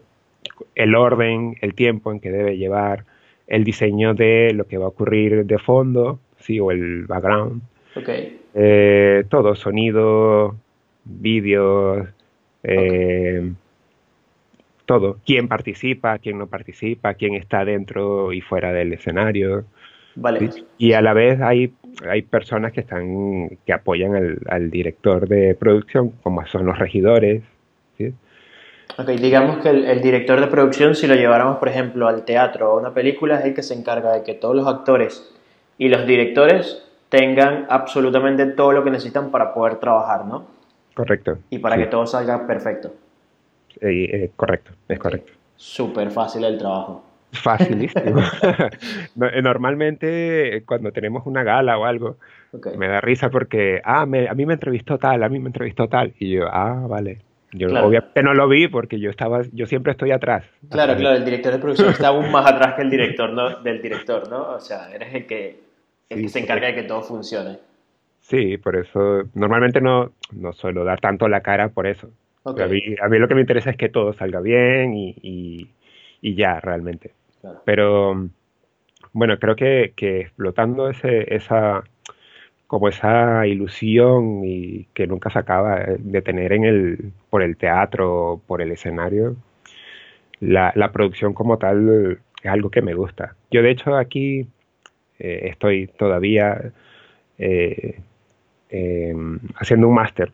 el 0.75 0.95
orden, 0.95 1.55
el 1.61 1.73
tiempo 1.73 2.11
en 2.11 2.19
que 2.19 2.31
debe 2.31 2.57
llevar, 2.57 3.05
el 3.47 3.63
diseño 3.63 4.13
de 4.13 4.51
lo 4.53 4.67
que 4.67 4.77
va 4.77 4.85
a 4.85 4.89
ocurrir 4.89 5.45
de 5.45 5.57
fondo, 5.57 6.19
sí, 6.39 6.59
o 6.59 6.71
el 6.71 7.05
background. 7.05 7.61
Eh, 8.53 9.23
todo, 9.29 9.55
sonido, 9.55 10.55
vídeos, 11.03 12.07
eh, 12.63 13.51
todo. 14.85 15.17
Quién 15.25 15.47
participa, 15.47 16.17
quién 16.19 16.37
no 16.37 16.47
participa, 16.47 17.13
quién 17.15 17.35
está 17.35 17.65
dentro 17.65 18.33
y 18.33 18.41
fuera 18.41 18.71
del 18.71 18.93
escenario. 18.93 19.65
Vale. 20.19 20.49
Y 20.79 20.93
a 20.93 21.01
la 21.01 21.13
vez 21.13 21.39
hay, 21.41 21.73
hay 22.09 22.23
personas 22.23 22.73
que 22.73 22.81
están 22.81 23.49
que 23.65 23.73
apoyan 23.73 24.15
al, 24.15 24.39
al 24.49 24.71
director 24.71 25.27
de 25.27 25.53
producción, 25.53 26.09
como 26.23 26.45
son 26.47 26.65
los 26.65 26.79
regidores, 26.79 27.43
¿sí? 27.97 28.13
Ok, 28.97 29.09
digamos 29.09 29.57
que 29.57 29.69
el, 29.69 30.01
director 30.01 30.41
de 30.41 30.47
producción, 30.47 30.95
si 30.95 31.05
lo 31.05 31.13
lleváramos, 31.13 31.57
por 31.57 31.69
ejemplo, 31.69 32.07
al 32.07 32.25
teatro 32.25 32.73
o 32.73 32.77
a 32.77 32.81
una 32.81 32.95
película, 32.95 33.37
es 33.37 33.45
el 33.45 33.53
que 33.53 33.61
se 33.61 33.75
encarga 33.75 34.13
de 34.13 34.23
que 34.23 34.33
todos 34.33 34.55
los 34.55 34.65
actores 34.67 35.35
y 35.77 35.89
los 35.89 36.07
directores 36.07 36.83
tengan 37.09 37.67
absolutamente 37.69 38.47
todo 38.47 38.71
lo 38.71 38.83
que 38.83 38.89
necesitan 38.89 39.29
para 39.29 39.53
poder 39.53 39.75
trabajar, 39.75 40.25
¿no? 40.25 40.47
Correcto. 40.95 41.37
Y 41.51 41.59
para 41.59 41.77
que 41.77 41.85
todo 41.85 42.07
salga 42.07 42.47
perfecto. 42.47 42.91
Eh, 43.81 44.31
correcto, 44.35 44.71
es 44.87 44.97
correcto. 44.97 45.33
Súper 45.55 46.09
fácil 46.09 46.43
el 46.43 46.57
trabajo. 46.57 47.03
Facilísimo. 47.31 48.21
Eh, 49.33 49.41
normalmente 49.41 50.63
cuando 50.65 50.91
tenemos 50.91 51.25
una 51.25 51.43
gala 51.43 51.77
o 51.77 51.85
algo, 51.85 52.17
me 52.77 52.87
da 52.87 53.01
risa 53.01 53.29
porque, 53.29 53.81
ah, 53.83 54.01
a 54.01 54.05
mí 54.05 54.45
me 54.45 54.53
entrevistó 54.53 54.97
tal, 54.97 55.23
a 55.23 55.29
mí 55.29 55.39
me 55.39 55.47
entrevistó 55.47 55.87
tal. 55.87 56.13
Y 56.19 56.31
yo, 56.33 56.47
ah, 56.47 56.85
vale. 56.87 57.19
Yo 57.53 57.67
obviamente 57.67 58.23
no 58.23 58.33
lo 58.33 58.47
vi 58.47 58.67
porque 58.67 58.99
yo 58.99 59.09
estaba, 59.09 59.41
yo 59.53 59.65
siempre 59.65 59.91
estoy 59.91 60.11
atrás. 60.11 60.43
Claro, 60.69 60.95
claro, 60.95 61.17
el 61.17 61.25
director 61.25 61.53
de 61.53 61.59
producción 61.59 61.89
está 61.89 62.09
aún 62.09 62.29
más 62.31 62.45
atrás 62.45 62.75
que 62.75 62.81
el 62.81 62.89
director, 62.89 63.31
¿no? 63.31 63.61
Del 63.61 63.81
director, 63.81 64.29
¿no? 64.29 64.51
O 64.51 64.59
sea, 64.59 64.93
eres 64.93 65.13
el 65.13 65.25
que, 65.25 65.59
el 66.09 66.21
que 66.21 66.29
se 66.29 66.39
encarga 66.39 66.67
de 66.67 66.75
que 66.75 66.83
todo 66.83 67.01
funcione. 67.01 67.57
Sí, 68.19 68.57
por 68.57 68.75
eso 68.75 69.23
normalmente 69.33 69.79
no, 69.79 70.11
no 70.33 70.51
suelo 70.51 70.83
dar 70.83 70.99
tanto 70.99 71.29
la 71.29 71.41
cara 71.41 71.69
por 71.69 71.87
eso. 71.87 72.09
A, 72.43 72.67
mí, 72.67 72.81
a, 73.01 73.07
mí, 73.09 73.19
lo 73.19 73.27
que 73.27 73.35
me 73.35 73.41
interesa 73.41 73.71
es 73.71 73.77
que 73.77 73.89
todo 73.89 74.13
salga 74.13 74.39
bien 74.39 74.93
y, 74.93 75.15
y, 75.21 75.69
ya, 76.21 76.59
realmente. 76.59 77.13
Pero 77.65 78.29
bueno, 79.13 79.37
creo 79.39 79.55
que, 79.55 79.93
que 79.95 80.21
explotando 80.21 80.89
ese, 80.89 81.33
esa, 81.33 81.83
como 82.67 82.89
esa 82.89 83.47
ilusión 83.47 84.43
y 84.43 84.85
que 84.93 85.07
nunca 85.07 85.29
se 85.29 85.39
acaba 85.39 85.79
de 85.97 86.21
tener 86.21 86.51
en 86.51 86.65
el, 86.65 87.13
por 87.29 87.41
el 87.41 87.55
teatro, 87.57 88.41
por 88.45 88.61
el 88.61 88.71
escenario, 88.71 89.37
la, 90.39 90.91
producción 90.91 91.33
como 91.33 91.57
tal 91.57 92.19
es 92.43 92.49
algo 92.49 92.69
que 92.69 92.81
me 92.81 92.93
gusta. 92.93 93.35
Yo 93.49 93.61
de 93.61 93.71
hecho 93.71 93.95
aquí 93.95 94.47
eh, 95.19 95.49
estoy 95.49 95.87
todavía 95.87 96.73
eh, 97.37 98.01
em, 98.69 99.39
haciendo 99.55 99.87
un 99.87 99.95
máster 99.95 100.31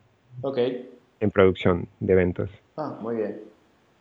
en 1.20 1.30
producción 1.30 1.88
de 2.00 2.12
eventos. 2.12 2.50
Ah, 2.76 2.98
muy 3.00 3.16
bien. 3.16 3.40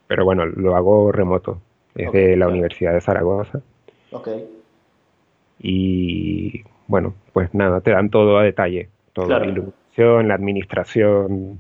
Pero 0.08 0.26
bueno, 0.26 0.46
lo 0.46 0.76
hago 0.76 1.12
remoto, 1.12 1.62
desde 1.96 2.36
la 2.36 2.48
Universidad 2.48 2.94
de 2.94 3.02
Zaragoza. 3.02 3.62
Ok. 4.12 4.30
Y 5.60 6.64
bueno, 6.88 7.14
pues 7.32 7.54
nada, 7.54 7.82
te 7.82 7.92
dan 7.92 8.10
todo 8.10 8.38
a 8.38 8.44
detalle, 8.44 8.90
todo, 9.14 9.28
la 9.28 9.46
iluminación, 9.46 10.28
la 10.28 10.36
administración, 10.36 11.60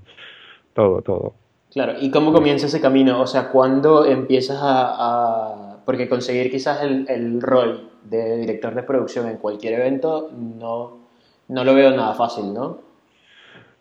todo, 0.73 1.01
todo. 1.01 1.33
Claro, 1.71 1.93
¿y 1.99 2.11
cómo 2.11 2.31
comienza 2.33 2.67
ese 2.67 2.81
camino? 2.81 3.21
O 3.21 3.27
sea, 3.27 3.49
¿cuándo 3.49 4.05
empiezas 4.05 4.59
a...? 4.61 5.77
Porque 5.85 6.07
conseguir 6.07 6.49
quizás 6.49 6.81
el, 6.83 7.41
rol 7.41 7.89
de 8.03 8.37
director 8.37 8.73
de 8.73 8.83
producción 8.83 9.27
en 9.27 9.37
cualquier 9.37 9.73
evento 9.73 10.29
no, 10.31 10.97
no 11.49 11.63
lo 11.63 11.73
veo 11.73 11.91
nada 11.91 12.13
fácil, 12.13 12.53
¿no? 12.53 12.77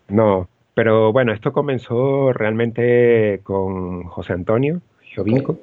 No, 0.09 0.49
pero 0.73 1.13
bueno, 1.13 1.31
esto 1.31 1.53
comenzó 1.53 2.33
realmente 2.33 3.39
con 3.43 4.03
José 4.03 4.33
Antonio 4.33 4.81
Giovinco, 5.01 5.59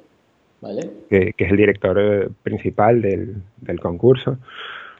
vale. 0.61 0.89
que, 1.09 1.33
es 1.37 1.51
el 1.51 1.57
director 1.57 1.97
eh, 1.99 2.29
principal 2.43 3.01
del, 3.01 3.35
del 3.57 3.79
concurso 3.79 4.37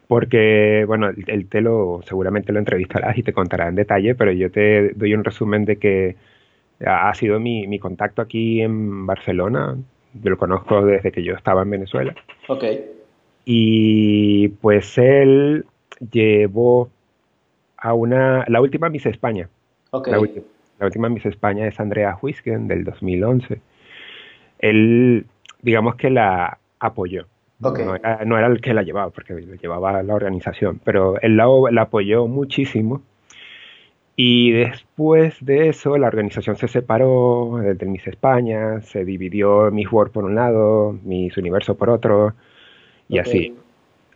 porque, 0.08 0.84
bueno, 0.86 1.10
él 1.28 1.48
te 1.48 1.62
lo, 1.62 2.02
seguramente 2.06 2.52
lo 2.52 2.60
entrevistarás 2.60 3.18
y 3.18 3.24
te 3.24 3.32
contará 3.32 3.70
en 3.70 3.76
detalle, 3.76 4.14
pero 4.14 4.34
yo 4.34 4.52
te 4.52 4.90
doy 4.90 5.14
un 5.14 5.24
resumen 5.24 5.64
de 5.64 5.78
que 5.78 6.18
ha 6.86 7.14
sido 7.14 7.40
mi, 7.40 7.66
mi 7.66 7.80
contacto 7.80 8.22
aquí 8.22 8.62
en 8.62 9.06
Barcelona, 9.06 9.78
yo 10.14 10.30
lo 10.30 10.38
conozco 10.38 10.86
desde 10.86 11.12
que 11.12 11.24
yo 11.24 11.34
estaba 11.34 11.62
en 11.62 11.70
Venezuela. 11.70 12.16
Ok. 12.48 12.66
Y 13.46 14.50
pues 14.50 14.98
él 14.98 15.66
llevó 16.12 16.90
a 17.78 17.94
una, 17.94 18.46
la 18.48 18.62
última 18.62 18.90
Miss 18.90 19.06
España. 19.06 19.48
Ok. 19.92 20.08
La, 20.10 20.20
última, 20.20 21.10
Miss 21.10 21.26
España 21.26 21.68
es 21.68 21.80
Andrea 21.80 22.18
Huisken 22.22 22.68
del 22.68 22.84
2011. 22.84 23.62
Él, 24.60 25.26
digamos 25.62 25.96
que 25.96 26.10
la 26.10 26.58
apoyó. 26.80 27.28
No, 27.60 27.96
era, 27.96 28.48
el 28.48 28.60
que 28.60 28.74
la 28.74 28.82
llevaba, 28.82 29.12
porque 29.12 29.34
lo 29.34 29.56
llevaba 29.56 30.02
la 30.02 30.16
organización, 30.16 30.82
pero 30.84 31.22
él 31.22 31.38
la, 31.38 31.82
apoyó 31.82 32.26
muchísimo. 32.28 33.04
Y 34.16 34.52
después 34.52 35.38
de 35.46 35.70
eso, 35.70 35.98
la 35.98 36.08
organización 36.08 36.56
se 36.56 36.68
separó 36.68 37.60
del 37.62 37.90
Miss 37.90 38.08
España, 38.08 38.82
se 38.82 39.06
dividió 39.06 39.70
Miss 39.72 39.92
World 39.92 40.12
por 40.12 40.26
un 40.26 40.36
lado, 40.36 40.98
Miss 41.04 41.38
Universo 41.38 41.76
por 41.76 41.92
otro, 41.92 42.34
y 43.08 43.20
así. 43.20 43.56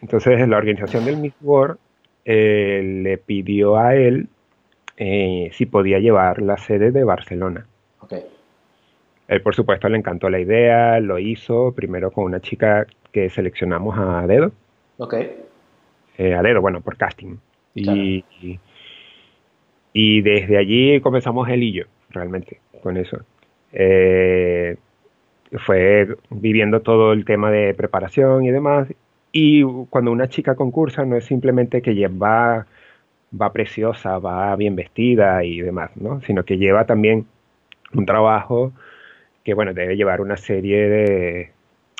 Entonces, 0.02 0.48
la 0.48 0.58
organización 0.58 1.06
del 1.06 1.18
Miss 1.18 1.34
World 1.42 1.78
eh, 2.26 3.00
le 3.04 3.18
pidió 3.20 3.78
a 3.78 3.96
él 3.96 4.28
eh, 4.98 5.50
si 5.54 5.68
podía 5.68 6.00
llevar 6.00 6.42
la 6.42 6.58
sede 6.58 6.92
de 6.92 7.04
Barcelona. 7.04 7.68
Él, 9.28 9.42
por 9.42 9.56
supuesto, 9.56 9.90
le 9.90 9.98
encantó 9.98 10.30
la 10.30 10.40
idea, 10.40 11.00
lo 11.00 11.18
hizo 11.18 11.74
primero 11.74 12.12
con 12.12 12.26
una 12.26 12.40
chica 12.40 12.86
que 13.12 13.30
seleccionamos 13.30 13.98
a 13.98 14.28
dedo. 14.28 14.52
Ok. 14.98 15.16
Eh, 16.18 16.34
a 16.34 16.42
dedo, 16.42 16.62
bueno, 16.62 16.82
por 16.82 16.98
casting. 16.98 17.38
Y, 17.74 18.24
y, 19.94 20.22
desde 20.22 20.58
allí 20.58 21.02
comenzamos 21.02 21.50
el 21.50 21.64
y 21.64 21.84
realmente, 22.10 22.60
con 22.82 22.98
eso. 22.98 23.18
Eh, 23.74 24.78
fue 25.60 26.08
viviendo 26.30 26.82
todo 26.82 27.12
el 27.12 27.26
tema 27.26 27.52
de 27.52 27.74
preparación 27.74 28.46
y 28.46 28.52
demás. 28.52 28.88
Y 29.32 29.64
cuando 29.90 30.12
una 30.12 30.30
chica 30.30 30.56
concursa 30.56 31.04
no 31.04 31.18
es 31.18 31.26
simplemente 31.26 31.82
que 31.82 32.08
va, 32.08 32.68
va 33.42 33.54
preciosa, 33.54 34.20
va 34.20 34.56
bien 34.56 34.76
vestida 34.76 35.44
y 35.44 35.60
demás, 35.60 35.92
¿no? 35.96 36.22
Sino 36.22 36.46
que 36.46 36.58
lleva 36.58 36.86
también 36.86 37.26
un 37.94 38.06
trabajo 38.06 38.72
que, 39.46 39.54
bueno, 39.54 39.74
debe 39.74 39.96
llevar 39.96 40.20
una 40.20 40.36
serie 40.36 40.90
de, 40.90 41.52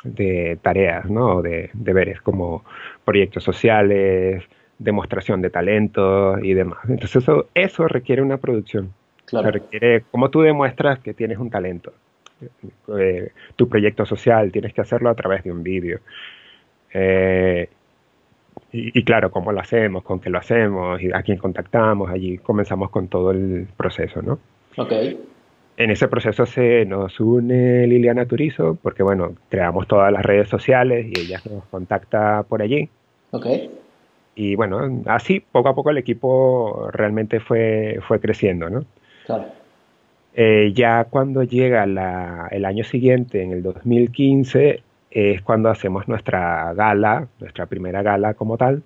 de 0.04 0.58
tareas, 0.60 1.08
¿no? 1.08 1.40
De 1.40 1.70
deberes 1.72 2.20
como 2.20 2.64
proyectos 3.04 3.44
sociales, 3.44 4.44
demostración 4.78 5.40
de 5.40 5.48
talento 5.50 6.38
y 6.38 6.52
demás. 6.52 6.80
Entonces 6.88 7.22
eso, 7.22 7.48
eso 7.54 7.88
requiere 7.88 8.20
una 8.20 8.36
producción. 8.36 8.92
Claro. 9.24 9.50
requiere, 9.50 10.02
como 10.12 10.30
tú 10.30 10.42
demuestras 10.42 11.00
que 11.00 11.12
tienes 11.12 11.38
un 11.38 11.50
talento. 11.50 11.92
Eh, 12.96 13.32
tu 13.56 13.68
proyecto 13.68 14.06
social, 14.06 14.52
tienes 14.52 14.72
que 14.72 14.82
hacerlo 14.82 15.10
a 15.10 15.14
través 15.14 15.42
de 15.42 15.50
un 15.50 15.64
vídeo. 15.64 15.98
Eh, 16.92 17.68
y, 18.72 19.04
claro, 19.04 19.30
cómo 19.30 19.52
lo 19.52 19.60
hacemos, 19.60 20.02
con 20.02 20.20
qué 20.20 20.28
lo 20.28 20.38
hacemos, 20.38 21.00
y 21.02 21.10
a 21.12 21.22
quién 21.22 21.38
contactamos, 21.38 22.10
allí 22.10 22.38
comenzamos 22.38 22.90
con 22.90 23.08
todo 23.08 23.30
el 23.30 23.66
proceso, 23.76 24.22
¿no? 24.22 24.38
Ok. 24.76 24.92
En 25.76 25.90
ese 25.90 26.08
proceso 26.08 26.46
se 26.46 26.84
nos 26.86 27.20
une 27.20 27.86
Liliana 27.86 28.26
Turizo, 28.26 28.78
porque 28.82 29.02
bueno, 29.02 29.34
creamos 29.48 29.86
todas 29.86 30.10
las 30.12 30.24
redes 30.24 30.48
sociales 30.48 31.06
y 31.06 31.20
ella 31.20 31.40
nos 31.50 31.64
contacta 31.66 32.42
por 32.44 32.62
allí. 32.62 32.88
Ok. 33.32 33.46
Y 34.34 34.54
bueno, 34.54 35.02
así 35.06 35.40
poco 35.40 35.68
a 35.68 35.74
poco 35.74 35.90
el 35.90 35.98
equipo 35.98 36.88
realmente 36.92 37.40
fue, 37.40 37.98
fue 38.06 38.20
creciendo, 38.20 38.70
¿no? 38.70 38.84
Claro. 39.26 39.46
Eh, 40.38 40.72
ya 40.74 41.04
cuando 41.04 41.42
llega 41.44 41.84
el 41.84 42.64
año 42.66 42.84
siguiente, 42.84 43.42
en 43.42 43.52
el 43.52 43.62
2015, 43.62 44.82
es 45.10 45.40
cuando 45.40 45.70
hacemos 45.70 46.06
nuestra 46.08 46.74
gala, 46.74 47.28
nuestra 47.40 47.64
primera 47.64 48.02
gala 48.02 48.34
como 48.34 48.58
tal. 48.58 48.82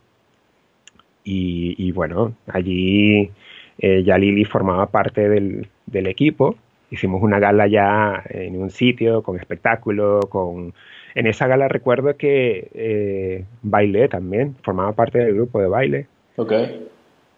Y, 1.25 1.91
bueno, 1.93 2.35
allí 2.47 3.31
eh, 3.79 4.03
ya 4.05 4.17
Lili 4.17 4.45
formaba 4.45 4.87
parte 4.87 5.29
del, 5.29 5.69
equipo. 5.93 6.57
Hicimos 6.91 7.23
una 7.23 7.39
gala 7.39 7.69
ya 7.69 8.23
en 8.29 8.61
un 8.61 8.71
sitio, 8.71 9.23
con 9.23 9.39
espectáculo, 9.39 10.21
con... 10.29 10.75
En 11.15 11.27
esa 11.27 11.47
gala 11.47 11.69
recuerdo 11.69 12.17
que 12.17 12.71
eh, 12.73 13.45
bailé 13.63 14.09
también, 14.09 14.57
formaba 14.63 14.93
parte 14.93 15.19
del 15.19 15.35
grupo 15.35 15.61
de 15.61 15.67
baile. 15.67 16.07
Ok. 16.37 16.53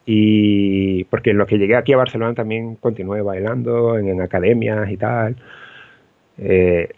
Y 0.05 1.05
porque 1.05 1.31
en 1.31 1.39
lo 1.39 1.47
que 1.47 1.59
llegué 1.59 1.77
aquí 1.77 1.93
a 1.93 1.97
Barcelona 1.97 2.35
también 2.35 2.77
continué 2.77 3.23
bailando 3.23 3.99
en, 3.99 4.21
academias 4.21 4.91
y 4.91 4.97
tal. 4.97 5.37
Eh, 6.39 6.91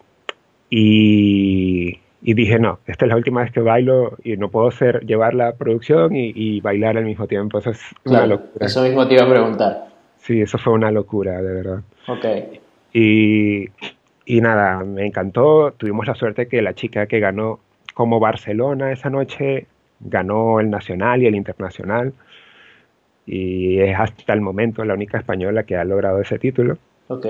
y, 0.70 2.00
dije, 2.22 2.58
no, 2.58 2.78
esta 2.86 3.04
es 3.04 3.08
la 3.08 3.16
última 3.16 3.42
vez 3.42 3.52
que 3.52 3.60
bailo 3.60 4.16
y 4.24 4.36
no 4.36 4.50
puedo 4.50 4.70
ser, 4.70 5.04
llevar 5.04 5.34
la 5.34 5.52
producción 5.52 6.12
y, 6.14 6.60
bailar 6.60 6.96
al 6.96 7.04
mismo 7.04 7.26
tiempo. 7.26 7.58
Eso 7.58 7.70
es 7.70 7.80
una 8.04 8.26
locura. 8.26 8.66
Eso 8.66 8.82
mismo 8.82 9.06
te 9.06 9.14
iba 9.14 9.24
a 9.24 9.28
preguntar. 9.28 9.93
Sí, 10.24 10.40
eso 10.40 10.56
fue 10.56 10.72
una 10.72 10.90
locura, 10.90 11.42
de 11.42 11.52
verdad. 11.52 11.82
Ok. 12.08 12.24
Y, 12.94 13.66
y 14.24 14.40
nada, 14.40 14.82
me 14.82 15.06
encantó. 15.06 15.72
Tuvimos 15.76 16.06
la 16.06 16.14
suerte 16.14 16.48
que 16.48 16.62
la 16.62 16.74
chica 16.74 17.06
que 17.06 17.20
ganó 17.20 17.60
como 17.92 18.20
Barcelona 18.20 18.90
esa 18.90 19.10
noche 19.10 19.66
ganó 20.00 20.60
el 20.60 20.70
nacional 20.70 21.22
y 21.22 21.26
el 21.26 21.34
internacional 21.34 22.14
y 23.26 23.78
es 23.80 23.98
hasta 23.98 24.32
el 24.32 24.40
momento 24.40 24.82
la 24.84 24.94
única 24.94 25.18
española 25.18 25.64
que 25.64 25.76
ha 25.76 25.84
logrado 25.84 26.20
ese 26.22 26.38
título. 26.38 26.78
Ok. 27.08 27.26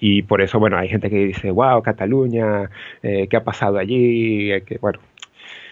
Y 0.00 0.22
por 0.22 0.40
eso, 0.40 0.58
bueno, 0.58 0.78
hay 0.78 0.88
gente 0.88 1.10
que 1.10 1.16
dice, 1.16 1.50
wow, 1.50 1.82
Cataluña, 1.82 2.70
eh, 3.02 3.28
¿qué 3.28 3.36
ha 3.36 3.44
pasado 3.44 3.78
allí? 3.78 4.50
Eh, 4.50 4.62
que, 4.62 4.78
bueno. 4.78 4.98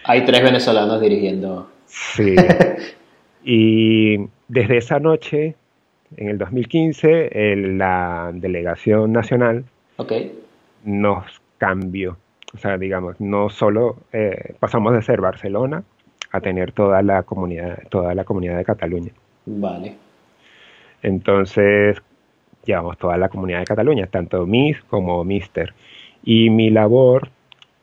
Hay 0.03 0.23
tres 0.23 0.43
venezolanos 0.43 1.01
dirigiendo. 1.01 1.67
Sí. 1.85 2.35
y 3.43 4.17
desde 4.47 4.77
esa 4.77 4.99
noche, 4.99 5.55
en 6.17 6.29
el 6.29 6.37
2015, 6.37 7.55
la 7.55 8.31
delegación 8.33 9.11
nacional 9.11 9.65
okay. 9.97 10.37
nos 10.83 11.41
cambió. 11.57 12.17
O 12.53 12.57
sea, 12.57 12.77
digamos, 12.77 13.19
no 13.19 13.49
solo 13.49 13.97
eh, 14.11 14.55
pasamos 14.59 14.93
de 14.93 15.01
ser 15.01 15.21
Barcelona 15.21 15.83
a 16.31 16.41
tener 16.41 16.71
toda 16.71 17.01
la 17.01 17.23
comunidad, 17.23 17.83
toda 17.89 18.13
la 18.13 18.23
comunidad 18.23 18.57
de 18.57 18.65
Cataluña. 18.65 19.11
Vale. 19.45 19.95
Entonces, 21.01 22.01
llevamos 22.65 22.97
toda 22.97 23.17
la 23.17 23.29
comunidad 23.29 23.59
de 23.59 23.65
Cataluña, 23.65 24.07
tanto 24.07 24.45
Miss 24.45 24.81
como 24.89 25.23
Mister. 25.23 25.73
Y 26.23 26.49
mi 26.49 26.69
labor 26.69 27.29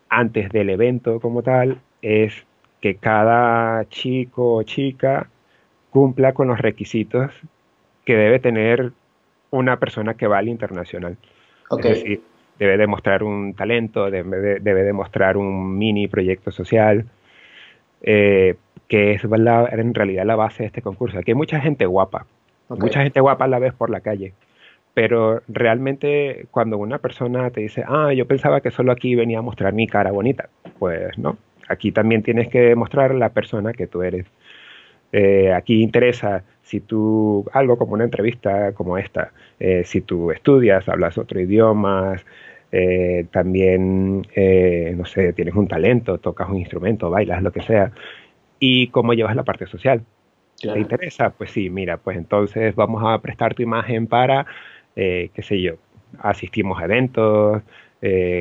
antes 0.08 0.50
del 0.50 0.70
evento 0.70 1.20
como 1.20 1.42
tal 1.42 1.80
es 2.02 2.46
que 2.80 2.96
cada 2.96 3.88
chico 3.88 4.54
o 4.54 4.62
chica 4.62 5.28
cumpla 5.90 6.32
con 6.32 6.48
los 6.48 6.58
requisitos 6.58 7.32
que 8.08 8.16
debe 8.16 8.38
tener 8.38 8.92
una 9.50 9.78
persona 9.78 10.14
que 10.14 10.26
va 10.26 10.38
al 10.38 10.48
internacional. 10.48 11.18
Okay. 11.68 11.92
Es 11.92 11.98
decir, 11.98 12.22
debe 12.58 12.78
demostrar 12.78 13.22
un 13.22 13.52
talento, 13.52 14.10
debe, 14.10 14.60
debe 14.60 14.82
demostrar 14.82 15.36
un 15.36 15.76
mini 15.76 16.08
proyecto 16.08 16.50
social, 16.50 17.04
eh, 18.00 18.54
que 18.88 19.12
es 19.12 19.24
en 19.24 19.92
realidad 19.92 20.24
la 20.24 20.36
base 20.36 20.62
de 20.62 20.68
este 20.68 20.80
concurso. 20.80 21.18
Aquí 21.18 21.32
hay 21.32 21.34
mucha 21.34 21.60
gente 21.60 21.84
guapa, 21.84 22.24
mucha 22.70 23.02
gente 23.02 23.20
guapa 23.20 23.46
la 23.46 23.58
ves 23.58 23.74
por 23.74 23.90
la 23.90 24.00
calle, 24.00 24.32
pero 24.94 25.42
realmente 25.46 26.46
cuando 26.50 26.78
una 26.78 26.96
persona 26.96 27.50
te 27.50 27.60
dice, 27.60 27.84
ah, 27.86 28.14
yo 28.14 28.26
pensaba 28.26 28.62
que 28.62 28.70
solo 28.70 28.90
aquí 28.90 29.16
venía 29.16 29.40
a 29.40 29.42
mostrar 29.42 29.74
mi 29.74 29.86
cara 29.86 30.12
bonita, 30.12 30.48
pues 30.78 31.18
no, 31.18 31.36
aquí 31.68 31.92
también 31.92 32.22
tienes 32.22 32.48
que 32.48 32.60
demostrar 32.60 33.14
la 33.14 33.28
persona 33.28 33.74
que 33.74 33.86
tú 33.86 34.00
eres. 34.00 34.24
Eh, 35.12 35.52
aquí 35.52 35.82
interesa 35.82 36.42
si 36.68 36.81
tú, 36.81 37.46
algo 37.54 37.78
como 37.78 37.94
una 37.94 38.04
entrevista 38.04 38.72
como 38.72 38.98
esta, 38.98 39.33
eh, 39.59 39.85
si 39.87 40.02
tú 40.02 40.31
estudias, 40.33 40.87
hablas 40.87 41.16
otro 41.16 41.40
idioma, 41.40 42.16
eh, 42.70 43.24
también, 43.31 44.26
eh, 44.35 44.92
no 44.94 45.07
sé, 45.07 45.33
tienes 45.33 45.54
un 45.54 45.66
talento, 45.66 46.18
tocas 46.18 46.50
un 46.50 46.59
instrumento, 46.59 47.09
bailas, 47.09 47.42
lo 47.42 47.52
que 47.52 47.62
sea, 47.62 47.90
y 48.61 48.88
cómo 48.88 49.14
llevas 49.14 49.35
la 49.35 49.44
parte 49.44 49.66
social. 49.66 50.02
¿Te 50.61 50.78
interesa? 50.78 51.31
Pues 51.31 51.52
sí, 51.52 51.70
mira, 51.70 51.96
pues 51.96 52.18
entonces 52.18 52.74
vamos 52.74 53.02
a 53.02 53.18
prestar 53.22 53.54
tu 53.54 53.62
imagen 53.62 54.07
para, 54.07 54.44
qué 54.94 55.31
sé 55.40 55.62
yo, 55.62 55.76
asistimos 56.18 56.83
a 56.83 56.85
eventos, 56.85 57.62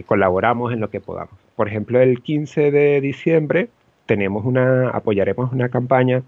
colaboramos 0.05 0.73
en 0.73 0.81
lo 0.81 0.89
que 0.89 0.99
podamos. 0.99 1.35
Por 1.55 1.69
ejemplo, 1.69 2.01
el 2.01 2.21
15 2.21 2.71
de 2.71 2.99
diciembre 2.99 3.69
tenemos 4.05 4.43
una, 4.43 4.89
apoyaremos 4.89 5.53
una 5.53 5.69
campaña 5.69 6.23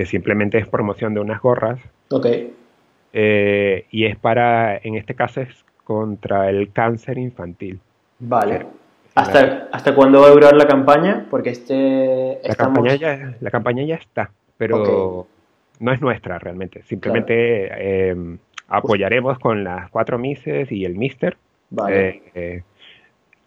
que 0.00 0.06
simplemente 0.06 0.56
es 0.56 0.66
promoción 0.66 1.12
de 1.12 1.20
unas 1.20 1.42
gorras. 1.42 1.78
Ok. 2.10 2.26
y 3.12 4.04
es 4.06 4.16
para, 4.16 4.78
en 4.78 4.94
este 4.94 5.14
caso 5.14 5.42
es 5.42 5.62
contra 5.84 6.48
el 6.48 6.72
cáncer 6.72 7.18
infantil. 7.18 7.80
Vale. 8.18 8.66
¿Hasta, 9.14 9.68
¿Hasta 9.70 9.94
cuándo 9.94 10.22
va 10.22 10.28
a 10.28 10.30
durar 10.30 10.56
la 10.56 10.66
campaña? 10.66 11.26
Porque 11.28 11.50
este... 11.50 12.38
La, 12.42 12.54
campaña, 12.54 12.94
ya, 12.94 13.34
la 13.40 13.50
campaña 13.50 13.84
ya 13.84 13.96
está, 13.96 14.30
pero 14.56 15.26
no 15.80 15.92
es 15.92 16.00
nuestra 16.00 16.38
realmente. 16.38 16.82
Simplemente 16.84 18.08
em, 18.08 18.38
apoyaremos 18.68 19.38
con 19.38 19.64
las 19.64 19.90
cuatro 19.90 20.18
Mises 20.18 20.72
y 20.72 20.86
el 20.86 20.94
Mister. 20.94 21.36
Vale. 21.68 22.08
Eh, 22.08 22.22
eh, 22.34 22.62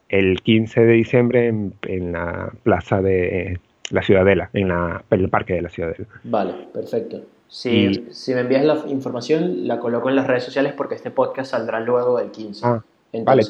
el 0.09 0.39
15 0.43 0.81
de 0.81 0.93
diciembre 0.93 1.47
en, 1.47 2.11
la 2.11 2.51
plaza 2.61 3.01
de 3.01 3.59
la 3.91 4.02
Ciudadela, 4.02 4.50
en, 4.54 4.69
la, 4.69 5.04
en 5.10 5.19
el 5.19 5.30
parque 5.30 5.54
de 5.54 5.62
la 5.62 5.69
Ciudadela. 5.69 6.06
Vale, 6.24 6.54
perfecto. 6.74 7.22
Si, 7.48 8.08
si 8.12 8.34
me 8.34 8.41
envías 8.41 8.65
la 8.65 8.84
información, 8.88 9.67
la 9.67 9.80
coloco 9.80 10.10
en 10.10 10.15
las 10.15 10.26
redes 10.26 10.43
sociales 10.43 10.74
porque 10.76 10.96
este 10.96 11.12
podcast 11.12 11.52
saldrá 11.52 11.80
luego 11.80 12.17
del 12.17 12.32
15. 12.32 12.65
Ah, 12.65 12.84
vale, 13.24 13.43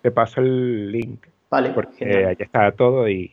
te, 0.00 0.10
paso 0.10 0.40
el 0.40 0.90
link. 0.90 1.26
Vale, 1.50 1.70
porque 1.70 2.26
ahí 2.26 2.36
está 2.38 2.72
todo 2.72 3.08
y, 3.08 3.30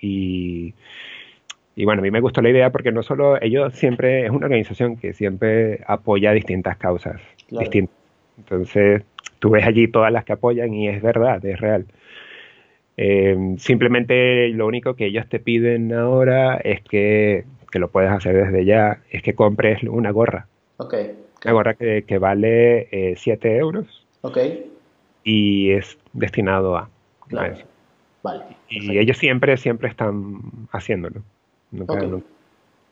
y, 1.75 1.85
bueno, 1.85 2.01
a 2.01 2.03
mí 2.03 2.11
me 2.11 2.19
gustó 2.19 2.41
la 2.41 2.49
idea 2.49 2.71
porque 2.71 2.91
no 2.91 3.03
solo 3.03 3.41
ellos 3.41 3.73
siempre, 3.75 4.25
es 4.25 4.31
una 4.31 4.47
organización 4.47 4.97
que 4.97 5.13
siempre 5.13 5.81
apoya 5.87 6.31
distintas 6.31 6.75
causas 6.77 7.21
distintas. 7.49 7.95
Entonces, 8.37 9.03
tú 9.39 9.49
ves 9.51 9.65
allí 9.65 9.87
todas 9.87 10.11
las 10.11 10.25
que 10.25 10.33
apoyan 10.33 10.73
y 10.73 10.89
es 10.89 11.01
verdad, 11.01 11.43
es 11.45 11.59
real. 11.59 11.85
Eh, 12.97 13.55
simplemente 13.59 14.49
lo 14.49 14.65
único 14.65 14.95
que 14.95 15.05
ellos 15.05 15.29
te 15.29 15.39
piden 15.39 15.93
ahora 15.93 16.57
es 16.57 16.81
que 16.81 17.45
que 17.71 17.79
lo 17.79 17.89
puedes 17.89 18.11
hacer 18.11 18.35
desde 18.35 18.65
ya, 18.65 19.01
es 19.09 19.21
que 19.21 19.35
compres 19.35 19.83
una 19.83 20.11
gorra. 20.11 20.47
Ok. 20.77 20.95
Una 21.43 21.53
gorra 21.53 21.73
que, 21.75 22.17
vale 22.19 23.15
7 23.15 23.47
eh, 23.47 23.57
euros. 23.57 24.05
Ok. 24.21 24.37
y 25.23 25.71
es 25.71 25.97
destinado 26.13 26.75
a. 26.77 26.89
Claro. 27.27 27.55
Vale. 28.23 28.43
Y 28.69 28.97
ellos 28.97 29.17
siempre, 29.17 29.57
siempre 29.57 29.89
están 29.89 30.39
haciéndolo. 30.71 31.21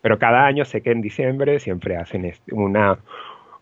Pero 0.02 0.20
cada 0.20 0.46
año 0.46 0.66
sé 0.66 0.82
que 0.82 0.92
en 0.92 1.02
diciembre 1.02 1.60
siempre 1.60 1.98
hacen 1.98 2.32
una, 2.52 3.00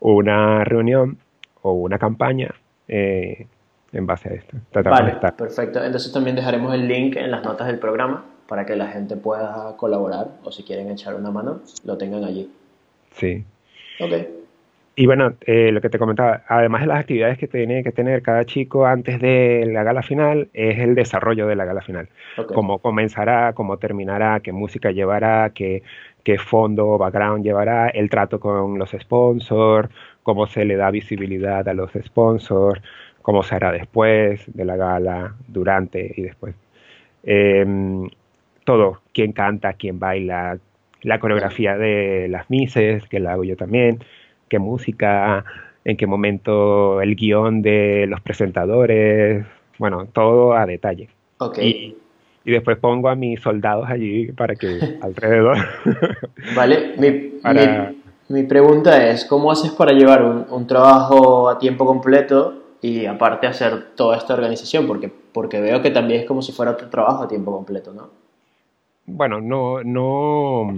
una 0.00 0.64
reunión 0.64 1.18
o 1.62 1.72
una 1.72 1.98
campaña 1.98 2.54
eh, 2.88 3.46
en 3.94 4.06
base 4.06 4.28
a 4.28 4.32
esto. 4.32 4.56
Vale, 4.72 5.16
perfecto. 5.36 5.82
Entonces 5.82 6.12
también 6.12 6.36
dejaremos 6.36 6.74
el 6.74 6.86
link 6.86 7.16
en 7.16 7.30
las 7.30 7.42
notas 7.44 7.66
del 7.66 7.78
programa 7.78 8.24
para 8.46 8.66
que 8.66 8.76
la 8.76 8.88
gente 8.88 9.16
pueda 9.16 9.76
colaborar 9.76 10.28
o 10.44 10.52
si 10.52 10.62
quieren 10.62 10.90
echar 10.90 11.14
una 11.14 11.30
mano, 11.30 11.60
lo 11.84 11.96
tengan 11.96 12.24
allí. 12.24 12.50
Sí. 13.12 13.44
Ok. 14.00 14.12
Y 14.96 15.06
bueno, 15.06 15.34
eh, 15.40 15.72
lo 15.72 15.80
que 15.80 15.90
te 15.90 15.98
comentaba, 15.98 16.42
además 16.46 16.82
de 16.82 16.86
las 16.86 17.00
actividades 17.00 17.36
que 17.36 17.48
tiene 17.48 17.82
que 17.82 17.90
tener 17.90 18.22
cada 18.22 18.44
chico 18.44 18.86
antes 18.86 19.20
de 19.20 19.68
la 19.72 19.82
gala 19.82 20.02
final, 20.02 20.48
es 20.52 20.78
el 20.78 20.94
desarrollo 20.94 21.48
de 21.48 21.56
la 21.56 21.64
gala 21.64 21.82
final. 21.82 22.08
Cómo 22.54 22.78
comenzará, 22.78 23.54
cómo 23.54 23.78
terminará, 23.78 24.38
qué 24.38 24.52
música 24.52 24.92
llevará, 24.92 25.50
qué, 25.50 25.82
qué 26.22 26.38
fondo 26.38 26.86
o 26.86 26.98
background 26.98 27.44
llevará, 27.44 27.88
el 27.88 28.08
trato 28.08 28.38
con 28.38 28.78
los 28.78 28.90
sponsors, 28.90 29.88
cómo 30.22 30.46
se 30.46 30.64
le 30.64 30.76
da 30.76 30.92
visibilidad 30.92 31.68
a 31.68 31.74
los 31.74 31.90
sponsors, 32.00 32.80
cómo 33.24 33.42
se 33.42 33.56
hará 33.56 33.72
después 33.72 34.44
de 34.54 34.64
la 34.64 34.76
gala, 34.76 35.34
durante 35.48 36.14
y 36.16 36.22
después. 36.22 36.54
Em, 37.24 38.08
todo, 38.62 39.00
quién 39.12 39.32
canta, 39.32 39.72
quién 39.72 39.98
baila, 39.98 40.58
la 41.02 41.18
coreografía 41.18 41.76
de 41.76 42.28
las 42.28 42.48
mises, 42.50 43.08
que 43.08 43.18
la 43.18 43.32
hago 43.32 43.44
yo 43.44 43.56
también 43.56 43.98
qué 44.48 44.58
música, 44.60 45.44
en 45.84 45.96
qué 45.96 46.06
momento 46.06 47.00
el 47.00 47.16
guion 47.16 47.60
de 47.62 48.06
los 48.08 48.20
presentadores, 48.20 49.44
bueno, 49.78 50.06
todo 50.12 50.54
a 50.54 50.64
detalle. 50.66 51.08
Ok. 51.38 51.58
Y, 51.58 51.96
después 52.44 52.76
pongo 52.78 53.08
a 53.08 53.14
mis 53.14 53.40
soldados 53.40 53.88
allí 53.88 54.30
para 54.32 54.54
que 54.54 54.78
alrededor. 55.02 55.56
Vale, 56.54 56.94
mi, 58.28 58.42
pregunta 58.44 59.10
es, 59.10 59.24
¿cómo 59.24 59.50
haces 59.50 59.72
para 59.72 59.92
llevar 59.92 60.22
un, 60.22 60.66
trabajo 60.66 61.48
a 61.48 61.58
tiempo 61.58 61.84
completo 61.84 62.63
y 62.84 63.06
aparte 63.06 63.46
hacer 63.46 63.94
toda 63.96 64.18
esta 64.18 64.34
organización? 64.34 64.86
Porque, 64.86 65.10
porque 65.32 65.58
veo 65.58 65.80
que 65.80 65.90
también 65.90 66.20
es 66.20 66.26
como 66.26 66.42
si 66.42 66.52
fuera 66.52 66.76
tu 66.76 66.86
trabajo 66.90 67.22
a 67.22 67.28
tiempo 67.28 67.50
completo, 67.50 67.94
¿no? 67.94 68.10
Bueno, 69.06 69.40
no, 69.40 69.82
no, 69.82 70.70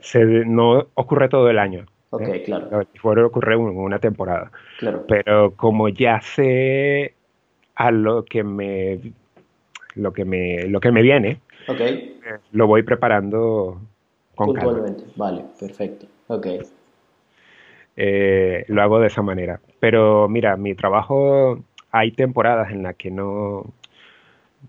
se, 0.00 0.24
no 0.24 0.88
ocurre 0.94 1.28
todo 1.28 1.48
el 1.50 1.60
año. 1.60 1.86
Ok, 2.10 2.22
¿eh? 2.22 2.42
claro. 2.42 2.84
Fuera 3.00 3.24
ocurre 3.24 3.54
en 3.54 3.60
una 3.60 4.00
temporada. 4.00 4.50
Claro. 4.80 5.04
Pero 5.06 5.52
como 5.52 5.88
ya 5.88 6.20
sé 6.20 7.14
a 7.76 7.92
lo 7.92 8.24
que 8.24 8.42
me 8.42 9.00
lo 9.94 10.12
que 10.12 10.24
me 10.24 10.62
lo 10.66 10.80
que 10.80 10.90
me 10.90 11.02
viene, 11.02 11.40
okay. 11.68 12.18
Eh, 12.26 12.38
lo 12.50 12.66
voy 12.66 12.82
preparando 12.82 13.80
con 14.34 14.48
Puntualmente. 14.48 15.04
Vale, 15.14 15.44
perfecto. 15.60 16.06
Ok. 16.26 16.46
Eh, 17.96 18.64
lo 18.68 18.82
hago 18.82 19.00
de 19.00 19.06
esa 19.06 19.22
manera. 19.22 19.60
Pero 19.80 20.28
mira, 20.28 20.56
mi 20.56 20.74
trabajo 20.74 21.58
hay 21.90 22.12
temporadas 22.12 22.70
en 22.70 22.82
las 22.82 22.96
que 22.96 23.10
no, 23.10 23.64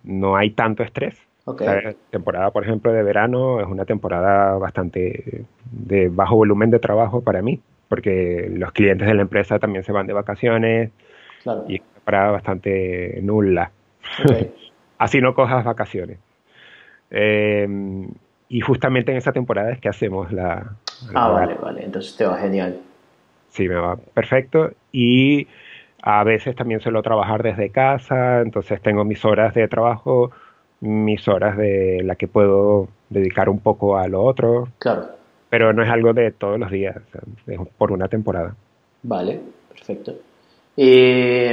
no 0.04 0.36
hay 0.36 0.52
tanto 0.52 0.84
estrés 0.84 1.28
la 1.60 1.94
temporada, 2.10 2.52
por 2.52 2.63
ejemplo, 2.63 2.92
de 2.92 3.04
verano 3.04 3.62
es 3.62 3.68
una 3.68 3.86
temporada 3.86 4.58
bastante 4.58 5.46
de 5.72 6.10
bajo 6.10 6.36
volumen 6.36 6.70
de 6.70 6.80
trabajo 6.80 7.22
para 7.22 7.42
mí, 7.42 7.62
porque 7.88 8.50
los 8.54 8.72
clientes 8.74 9.08
de 9.08 9.13
la 9.13 9.22
empresa 9.22 9.58
también 9.58 9.84
se 9.84 9.94
van 9.94 10.08
de 10.08 10.13
vacaciones 10.13 10.92
y 11.68 11.76
es 11.76 11.82
una 11.82 11.94
temporada 11.94 12.32
bastante 12.32 13.20
nula. 13.24 13.72
Así 14.98 15.22
no 15.22 15.34
cojas 15.34 15.63
vacaciones. 15.63 16.20
Em, 17.10 18.10
y 18.50 18.60
justamente 18.60 19.12
en 19.12 19.18
esa 19.18 19.32
temporada 19.32 19.72
es 19.72 19.80
que 19.80 19.88
hacemos 19.88 20.32
la... 20.34 20.76
ah, 21.13 21.30
vale, 21.30 21.56
vale. 21.62 21.86
Entonces 21.86 22.18
te 22.18 22.26
va 22.26 22.38
genial. 22.38 22.78
Sí, 23.50 23.68
me 23.68 23.76
va 23.76 23.96
perfecto. 23.96 24.72
Y 24.92 25.48
a 26.02 26.24
veces 26.24 26.56
también 26.56 26.80
suelo 26.80 27.02
trabajar 27.02 27.44
desde 27.44 27.70
casa, 27.70 28.42
entonces 28.42 28.82
tengo 28.82 29.04
mis 29.04 29.24
horas 29.26 29.54
de 29.54 29.68
trabajo 29.68 30.32
mis 30.80 31.28
horas 31.28 31.58
de 31.58 32.02
la 32.04 32.16
que 32.16 32.28
puedo 32.28 32.88
dedicar 33.10 33.50
un 33.50 33.60
poco 33.60 33.98
a 33.98 34.08
lo 34.08 34.24
otro. 34.24 34.70
Claro. 34.80 35.08
Pero 35.50 35.74
no 35.74 35.84
es 35.84 35.90
algo 35.90 36.14
de 36.14 36.32
todos 36.32 36.60
los 36.60 36.70
días, 36.70 36.98
es 37.48 37.60
por 37.78 37.92
una 37.92 38.08
temporada. 38.08 38.56
Vale, 39.04 39.40
perfecto. 39.70 40.14
Y 40.76 41.48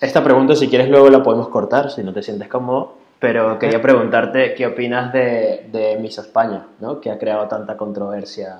esta 0.00 0.24
pregunta, 0.24 0.56
si 0.56 0.68
quieres, 0.68 0.88
luego 0.88 1.08
la 1.10 1.22
podemos 1.22 1.48
cortar, 1.48 1.90
si 1.90 2.02
no 2.02 2.12
te 2.12 2.22
sientes 2.22 2.48
cómodo. 2.48 2.96
Pero 3.20 3.58
quería 3.58 3.80
preguntarte 3.80 4.54
qué 4.54 4.66
opinas 4.66 5.12
de, 5.12 5.66
de 5.70 5.96
Miss 5.98 6.18
España, 6.18 6.66
¿no? 6.80 7.00
que 7.00 7.10
ha 7.10 7.18
creado 7.18 7.46
tanta 7.48 7.76
controversia. 7.76 8.58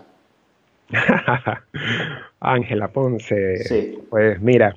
Ángela 2.40 2.88
Ponce. 2.88 3.56
Sí. 3.58 3.98
Pues 4.10 4.40
mira, 4.40 4.76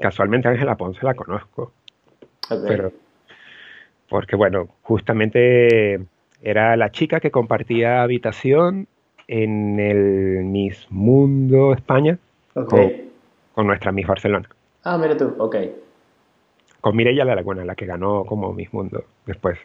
casualmente 0.00 0.48
Ángela 0.48 0.76
Ponce 0.76 1.04
la 1.04 1.14
conozco. 1.14 1.72
Pero 2.48 2.92
porque 4.08 4.36
bueno, 4.36 4.68
justamente 4.82 6.00
era 6.42 6.76
la 6.76 6.90
chica 6.90 7.20
que 7.20 7.30
compartía 7.30 8.02
habitación 8.02 8.86
en 9.26 9.80
el 9.80 10.44
Miss 10.44 10.86
Mundo 10.90 11.72
España 11.72 12.18
con, 12.52 13.66
nuestra 13.66 13.92
Miss 13.92 14.06
Barcelona. 14.06 14.48
Ah, 14.84 14.98
mira 14.98 15.16
tú, 15.16 15.34
ok. 15.38 15.56
Con 16.80 16.96
Mireia 16.96 17.24
La 17.24 17.34
Laguna, 17.34 17.64
la 17.64 17.74
que 17.74 17.86
ganó 17.86 18.24
como 18.26 18.52
Miss 18.52 18.72
Mundo 18.74 19.04
después. 19.24 19.58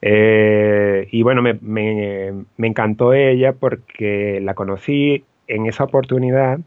Eh, 0.00 1.08
y 1.10 1.22
bueno, 1.22 1.42
me, 1.42 1.54
me, 1.60 2.32
encantó 2.58 3.12
ella 3.12 3.52
porque 3.52 4.40
la 4.42 4.54
conocí 4.54 5.24
en 5.48 5.66
esa 5.66 5.84
oportunidad, 5.84 6.60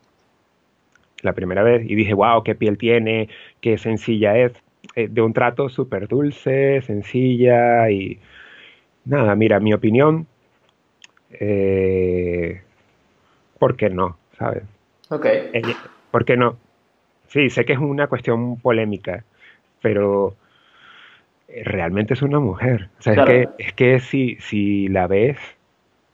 la 1.22 1.34
primera 1.34 1.64
vez, 1.64 1.84
y 1.90 1.96
dije, 1.96 2.14
wow, 2.14 2.44
qué 2.44 2.56
piel 2.56 2.78
tiene, 2.78 3.30
qué 3.62 3.78
sencilla 3.78 4.38
es. 4.38 4.54
Eh, 4.96 5.08
de 5.10 5.22
un 5.22 5.32
trato 5.32 5.70
súper 5.70 6.08
dulce, 6.08 6.82
sencilla 6.82 7.90
y 7.90 8.20
nada, 9.06 9.36
mira, 9.36 9.60
mi 9.60 9.74
opinión, 9.74 10.28
eh, 11.32 12.62
¿por 13.60 13.78
qué 13.78 13.90
no? 13.90 14.18
¿Sabes? 14.38 14.64
Ok. 15.10 15.26
¿Por 16.10 16.26
qué 16.26 16.36
no? 16.36 16.58
Sí, 17.28 17.50
sé 17.50 17.64
que 17.64 17.74
es 17.74 17.80
una 17.80 18.08
cuestión 18.08 18.60
polémica, 18.60 19.24
pero 19.82 20.30
eh, 20.32 20.41
realmente 21.64 22.14
es 22.14 22.22
una 22.22 22.40
mujer. 22.40 22.90
O 23.00 23.02
sea, 23.02 23.14
es 23.14 23.26
que, 23.26 23.50
es 23.58 23.74
que 23.74 24.00
si, 24.00 24.38
si 24.40 24.88
la 24.88 25.08
ves, 25.08 25.38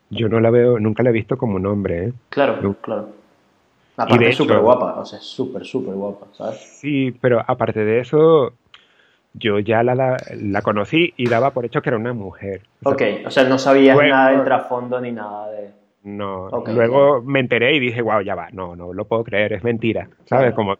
yo 0.10 0.30
no 0.30 0.39
la 0.39 0.50
veo, 0.50 0.80
nunca 0.80 1.04
la 1.04 1.10
he 1.10 1.13
visto 1.13 1.38
como 1.38 1.56
un 1.56 1.65
hombre. 1.65 2.08
¿eh? 2.08 2.13
Claro, 2.30 2.76
claro. 2.82 3.10
Aparte 3.97 4.30
es 4.30 4.36
súper 4.36 4.60
guapa, 4.60 5.00
o 5.00 5.06
sea, 5.06 5.19
súper, 5.19 5.65
súper 5.65 5.95
guapa, 5.95 6.28
¿sabes? 6.34 6.60
Sí, 6.60 7.12
pero 7.19 7.43
aparte 7.45 7.84
de 7.84 8.00
eso, 8.00 8.54
yo 9.34 9.58
ya 9.58 9.82
la, 9.82 10.17
la, 10.36 10.62
conocí 10.62 11.15
y 11.17 11.28
daba 11.28 11.50
por 11.50 11.65
hecho 11.65 11.82
que 11.82 11.89
era 11.89 11.97
una 11.97 12.13
mujer. 12.13 12.62
ok, 12.84 13.02
o 13.26 13.32
sea, 13.32 13.45
no 13.45 13.58
sabías 13.58 13.97
nada 13.97 14.32
del 14.32 14.43
trasfondo 14.43 15.02
ni 15.02 15.12
nada 15.12 15.50
de... 15.50 15.71
No, 16.04 16.47
luego 16.67 17.23
me 17.23 17.39
enteré 17.39 17.76
y 17.76 17.80
dije, 17.80 18.02
wow, 18.02 18.21
ya 18.21 18.36
va, 18.36 18.50
no, 18.52 18.76
no 18.76 18.93
lo 18.93 19.06
puedo 19.06 19.23
creer, 19.23 19.54
es 19.54 19.63
mentira, 19.63 20.08
¿sabes? 20.26 20.54
Como... 20.54 20.78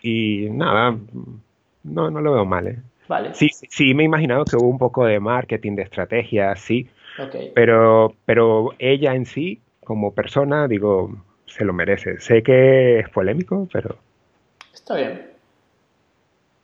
Y 0.00 0.48
nada, 0.50 0.96
no, 1.82 2.10
no 2.10 2.20
lo 2.20 2.32
veo 2.32 2.44
mal, 2.44 2.68
¿eh? 2.68 2.78
Vale. 3.08 3.34
Sí, 3.34 3.48
sí, 3.50 3.94
me 3.94 4.02
he 4.02 4.06
imaginado 4.06 4.44
que 4.44 4.56
hubo 4.56 4.68
un 4.68 4.78
poco 4.78 5.04
de 5.04 5.20
marketing, 5.20 5.76
de 5.76 5.82
estrategia, 5.82 6.54
sí. 6.56 6.88
Okay. 7.18 7.52
Pero, 7.54 8.14
pero 8.24 8.70
ella 8.78 9.14
en 9.14 9.26
sí, 9.26 9.60
como 9.80 10.14
persona, 10.14 10.66
digo, 10.66 11.14
se 11.46 11.64
lo 11.64 11.72
merece. 11.72 12.20
Sé 12.20 12.42
que 12.42 13.00
es 13.00 13.08
polémico, 13.10 13.68
pero... 13.72 13.96
Está 14.72 14.96
bien. 14.96 15.30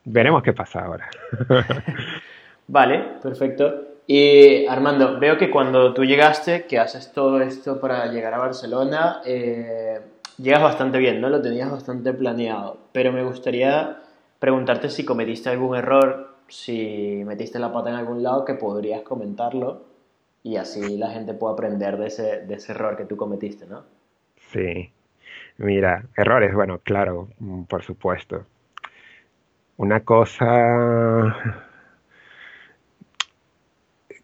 Veremos 0.05 0.42
qué 0.42 0.53
pasa 0.53 0.81
ahora. 0.81 1.09
vale, 2.68 3.05
perfecto. 3.22 3.90
Y 4.07 4.66
Armando, 4.66 5.20
veo 5.20 5.38
que 5.38 5.50
cuando 5.50 5.94
tú 5.94 6.05
llegaste, 6.05 6.64
que 6.64 6.79
haces 6.79 7.12
todo 7.12 7.40
esto 7.40 7.81
para 7.81 8.07
llegar 8.07 8.35
a 8.35 8.38
Barcelona, 8.38 9.20
eh, 9.24 10.00
llegas 10.37 10.62
bastante 10.62 10.98
bien, 10.98 11.20
¿no? 11.20 11.29
Lo 11.29 11.40
tenías 11.40 11.70
bastante 11.70 12.12
planeado. 12.12 12.79
Pero 12.90 13.12
me 13.12 13.22
gustaría 13.22 13.98
preguntarte 14.40 14.88
si 14.88 15.05
cometiste 15.05 15.50
algún 15.50 15.76
error, 15.76 16.29
si 16.50 17.22
metiste 17.24 17.58
la 17.58 17.72
pata 17.72 17.90
en 17.90 17.96
algún 17.96 18.22
lado, 18.22 18.44
que 18.44 18.54
podrías 18.54 19.02
comentarlo 19.02 19.84
y 20.42 20.56
así 20.56 20.96
la 20.96 21.10
gente 21.10 21.34
puede 21.34 21.54
aprender 21.54 21.96
de 21.96 22.06
ese, 22.06 22.46
de 22.46 22.54
ese 22.54 22.72
error 22.72 22.96
que 22.96 23.04
tú 23.04 23.16
cometiste, 23.16 23.66
¿no? 23.66 23.84
Sí. 24.36 24.90
Mira, 25.58 26.04
errores, 26.16 26.54
bueno, 26.54 26.80
claro, 26.82 27.28
mm, 27.38 27.64
por 27.64 27.82
supuesto. 27.82 28.46
Una 29.76 30.00
cosa 30.00 31.36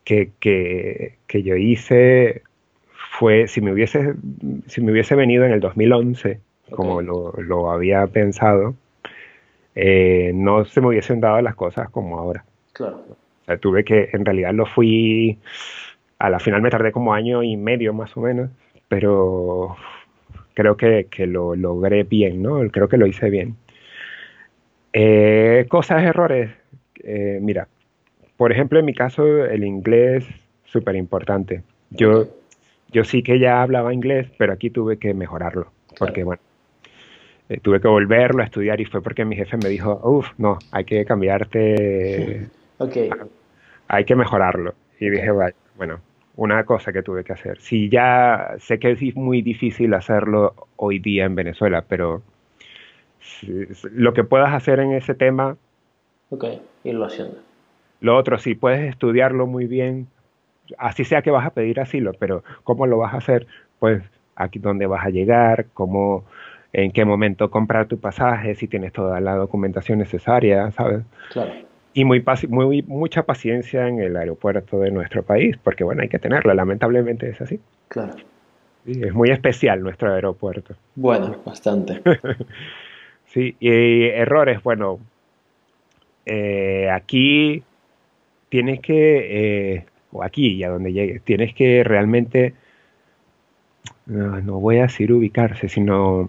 que, 0.04 0.32
que, 0.40 1.42
yo 1.42 1.56
hice 1.56 2.42
fue, 3.18 3.48
si 3.48 3.60
me 3.60 3.72
hubiese, 3.72 4.14
si 4.66 4.80
me 4.80 4.92
hubiese 4.92 5.14
venido 5.14 5.44
en 5.44 5.52
el 5.52 5.60
2011, 5.60 6.40
como 6.70 7.02
lo, 7.02 7.32
lo, 7.32 7.70
había 7.70 8.06
pensado, 8.06 8.74
eh, 9.76 10.32
no 10.34 10.64
se 10.64 10.80
me 10.80 10.88
hubiesen 10.88 11.20
dado 11.20 11.40
las 11.42 11.54
cosas 11.54 11.90
como 11.90 12.18
ahora. 12.18 12.44
Claro. 12.72 13.04
O 13.42 13.44
sea, 13.44 13.58
tuve 13.58 13.84
que, 13.84 14.08
en 14.12 14.24
realidad 14.24 14.52
lo 14.54 14.66
fui, 14.66 15.38
a 16.18 16.30
la 16.30 16.40
final 16.40 16.62
me 16.62 16.70
tardé 16.70 16.90
como 16.90 17.12
año 17.12 17.42
y 17.42 17.56
medio 17.56 17.92
más 17.92 18.16
o 18.16 18.22
menos, 18.22 18.50
pero 18.88 19.76
creo 20.54 20.76
que, 20.76 21.06
que 21.10 21.26
lo 21.26 21.54
logré 21.54 22.04
bien, 22.04 22.42
¿no? 22.42 22.58
Creo 22.70 22.88
que 22.88 22.96
lo 22.96 23.06
hice 23.06 23.28
bien. 23.28 23.54
Eh, 24.94 25.66
cosas, 25.68 26.02
errores. 26.02 26.50
Eh, 27.04 27.38
mira, 27.42 27.68
por 28.38 28.52
ejemplo, 28.52 28.78
en 28.78 28.86
mi 28.86 28.94
caso, 28.94 29.44
el 29.44 29.62
inglés, 29.62 30.26
súper 30.64 30.96
importante. 30.96 31.62
Yo, 31.90 32.28
yo 32.90 33.04
sí 33.04 33.22
que 33.22 33.38
ya 33.38 33.60
hablaba 33.60 33.92
inglés, 33.92 34.28
pero 34.38 34.54
aquí 34.54 34.70
tuve 34.70 34.98
que 34.98 35.12
mejorarlo, 35.12 35.70
porque 35.98 36.24
bueno, 36.24 36.40
eh, 37.48 37.60
tuve 37.60 37.80
que 37.80 37.88
volverlo 37.88 38.42
a 38.42 38.46
estudiar 38.46 38.80
y 38.80 38.84
fue 38.86 39.02
porque 39.02 39.24
mi 39.24 39.36
jefe 39.36 39.56
me 39.56 39.68
dijo, 39.68 40.00
uff, 40.04 40.28
no, 40.38 40.64
hay 40.70 40.84
que 40.84 41.04
cambiarte, 41.04 42.50
Ok, 42.78 42.96
hay 43.88 44.04
que 44.04 44.16
mejorarlo. 44.16 44.74
Y 44.98 45.10
dije, 45.10 45.30
"Vaya, 45.30 45.54
bueno, 45.74 46.02
una 46.34 46.64
cosa 46.64 46.92
que 46.92 47.02
tuve 47.02 47.24
que 47.24 47.32
hacer. 47.32 47.60
Sí, 47.60 47.88
ya 47.90 48.54
sé 48.58 48.78
que 48.78 48.92
es 48.92 49.16
muy 49.16 49.42
difícil 49.42 49.94
hacerlo 49.94 50.68
hoy 50.76 50.98
día 50.98 51.24
en 51.24 51.34
Venezuela, 51.34 51.84
pero 51.88 52.22
si- 53.20 53.66
lo 53.92 54.14
que 54.14 54.24
puedas 54.24 54.54
hacer 54.54 54.80
en 54.80 54.92
ese 54.94 55.14
tema, 55.14 55.58
ok, 56.30 56.44
irlo 56.84 57.04
haciendo. 57.06 57.38
lo 58.00 58.16
otro, 58.16 58.38
sí, 58.38 58.54
puedes 58.54 58.88
estudiarlo 58.90 59.46
muy 59.46 59.66
bien, 59.66 60.08
así 60.78 61.04
sea 61.04 61.22
que 61.22 61.30
vas 61.30 61.46
a 61.46 61.54
pedir 61.54 61.80
asilo, 61.80 62.12
pero 62.18 62.44
¿cómo 62.64 62.86
lo 62.86 62.98
vas 62.98 63.14
a 63.14 63.18
hacer? 63.18 63.46
Pues 63.78 64.02
aquí 64.36 64.58
dónde 64.58 64.86
vas 64.86 65.06
a 65.06 65.10
llegar, 65.10 65.68
cómo, 65.74 66.26
en 66.72 66.92
qué 66.92 67.04
momento 67.04 67.50
comprar 67.50 67.86
tu 67.86 67.98
pasaje, 67.98 68.54
si 68.54 68.68
tienes 68.68 68.92
toda 68.92 69.20
la 69.20 69.34
documentación 69.36 69.98
necesaria, 69.98 70.70
¿sabes? 70.72 71.04
Claro, 71.30 71.52
Y 71.94 72.04
muy, 72.04 72.20
paci- 72.20 72.48
muy 72.48 72.82
mucha 72.82 73.22
paciencia 73.24 73.88
en 73.88 74.00
el 74.00 74.16
aeropuerto 74.16 74.78
de 74.78 74.90
nuestro 74.90 75.22
país, 75.22 75.56
porque 75.62 75.84
bueno, 75.84 76.02
hay 76.02 76.08
que 76.08 76.18
tenerla, 76.18 76.54
lamentablemente 76.54 77.28
es 77.30 77.40
así. 77.40 77.60
claro. 77.88 78.14
Sí, 78.84 79.00
es 79.02 79.12
muy 79.12 79.30
especial 79.30 79.82
nuestro 79.82 80.12
aeropuerto. 80.14 80.74
Bueno, 80.94 81.36
bastante. 81.44 82.00
Sí, 83.28 83.56
y 83.58 84.04
errores, 84.04 84.62
bueno, 84.62 85.00
eh, 86.24 86.88
aquí 86.90 87.62
tienes 88.48 88.80
que, 88.80 89.74
eh, 89.74 89.86
o 90.12 90.22
aquí 90.22 90.52
y 90.54 90.64
a 90.64 90.70
donde 90.70 90.92
llegues, 90.92 91.22
tienes 91.22 91.54
que 91.54 91.82
realmente, 91.84 92.54
no, 94.06 94.40
no 94.40 94.60
voy 94.60 94.78
a 94.78 94.82
decir 94.82 95.12
ubicarse, 95.12 95.68
sino 95.68 96.28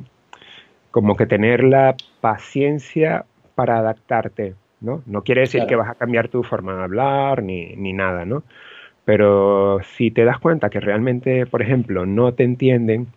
como 0.91 1.15
que 1.15 1.25
tener 1.25 1.63
la 1.63 1.95
paciencia 2.21 3.25
para 3.55 3.77
adaptarte, 3.79 4.55
¿no? 4.81 5.01
No 5.05 5.23
quiere 5.23 5.41
decir 5.41 5.59
Claro. 5.61 5.67
que 5.69 5.75
vas 5.75 5.89
a 5.89 5.95
cambiar 5.95 6.27
tu 6.27 6.43
forma 6.43 6.75
de 6.75 6.83
hablar 6.83 7.43
ni, 7.43 7.75
ni 7.75 7.93
nada, 7.93 8.25
¿no? 8.25 8.43
Pero 9.05 9.79
si 9.83 10.11
te 10.11 10.25
das 10.25 10.39
cuenta 10.39 10.69
que 10.69 10.79
realmente, 10.79 11.45
por 11.45 11.61
ejemplo, 11.61 12.05
no 12.05 12.33
te 12.33 12.43
entienden, 12.43 13.07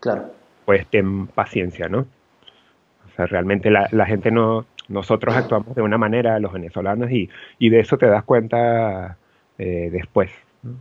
Claro, 0.00 0.30
pues 0.64 0.86
ten 0.86 1.26
paciencia, 1.28 1.88
¿no? 1.88 2.00
O 2.00 3.10
sea, 3.16 3.26
realmente 3.26 3.70
la, 3.70 3.88
la 3.92 4.06
gente 4.06 4.30
no, 4.30 4.66
nosotros 4.88 5.34
actuamos 5.36 5.74
de 5.74 5.82
una 5.82 5.98
manera, 5.98 6.38
los 6.38 6.52
venezolanos, 6.52 7.10
y, 7.10 7.28
y 7.58 7.68
de 7.70 7.80
eso 7.80 7.98
te 7.98 8.06
das 8.06 8.24
cuenta 8.24 9.16
eh, 9.58 9.88
después. 9.92 10.30
¿no? 10.62 10.72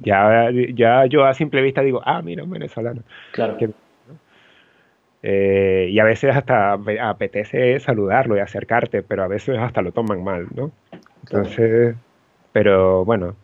Ya, 0.00 0.50
ya 0.74 1.06
yo 1.06 1.24
a 1.24 1.34
simple 1.34 1.62
vista 1.62 1.82
digo, 1.82 2.00
ah, 2.04 2.20
mira, 2.22 2.44
un 2.44 2.50
venezolano. 2.50 3.02
claro. 3.32 3.56
Que- 3.58 3.70
Eh, 5.28 5.88
y 5.90 5.98
a 5.98 6.04
veces 6.04 6.36
hasta 6.36 6.74
ape- 6.74 7.00
apetece 7.00 7.80
saludarlo 7.80 8.36
y 8.36 8.40
acercarte, 8.40 9.02
pero 9.02 9.24
a 9.24 9.26
veces 9.26 9.58
hasta 9.58 9.82
lo 9.82 9.90
toman 9.90 10.22
mal, 10.22 10.46
¿no? 10.54 10.70
Entonces, 11.24 11.96
pero 12.52 13.04
bueno, 13.04 13.34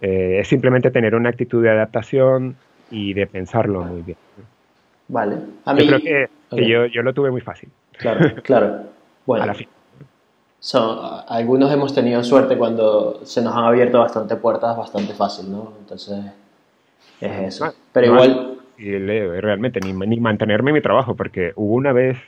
eh, 0.00 0.38
es 0.40 0.48
simplemente 0.48 0.90
tener 0.90 1.14
una 1.14 1.28
actitud 1.28 1.62
de 1.62 1.70
adaptación 1.70 2.56
y 2.90 3.14
de 3.14 3.26
pensarlo 3.28 3.84
muy 3.84 4.02
bien. 4.02 4.18
Vale. 5.08 5.36
A 5.64 5.74
Yo 5.74 5.78
mí, 5.78 5.86
creo 5.86 6.00
que, 6.00 6.26
que 6.56 6.62
Ok. 6.64 6.68
yo, 6.68 6.86
yo 6.86 7.02
lo 7.02 7.14
tuve 7.14 7.30
muy 7.30 7.40
fácil. 7.40 7.70
Claro, 7.92 8.34
claro. 8.42 8.82
Bueno, 9.26 9.44
A 9.44 9.46
la 9.46 9.54
fin. 9.54 9.68
son- 10.58 10.98
algunos 11.28 11.72
hemos 11.72 11.94
tenido 11.94 12.22
suerte 12.24 12.56
cuando 12.56 13.24
se 13.24 13.42
nos 13.42 13.54
han 13.54 13.64
abierto 13.64 14.00
bastante 14.00 14.34
puertas 14.36 14.76
bastante 14.76 15.14
fácil, 15.14 15.52
¿no? 15.52 15.72
Entonces, 15.80 16.18
es 17.20 17.54
eso. 17.54 17.72
Pero 17.92 18.06
igual, 18.06 18.59
Y 18.80 18.98
le- 18.98 19.40
realmente 19.40 19.80
ni, 19.80 19.92
ni 19.92 20.20
mantenerme 20.20 20.70
en 20.70 20.74
mi 20.76 20.80
trabajo, 20.82 21.16
porque 21.16 21.52
hubo 21.56 21.74
una 21.74 21.92
vez, 21.92 22.18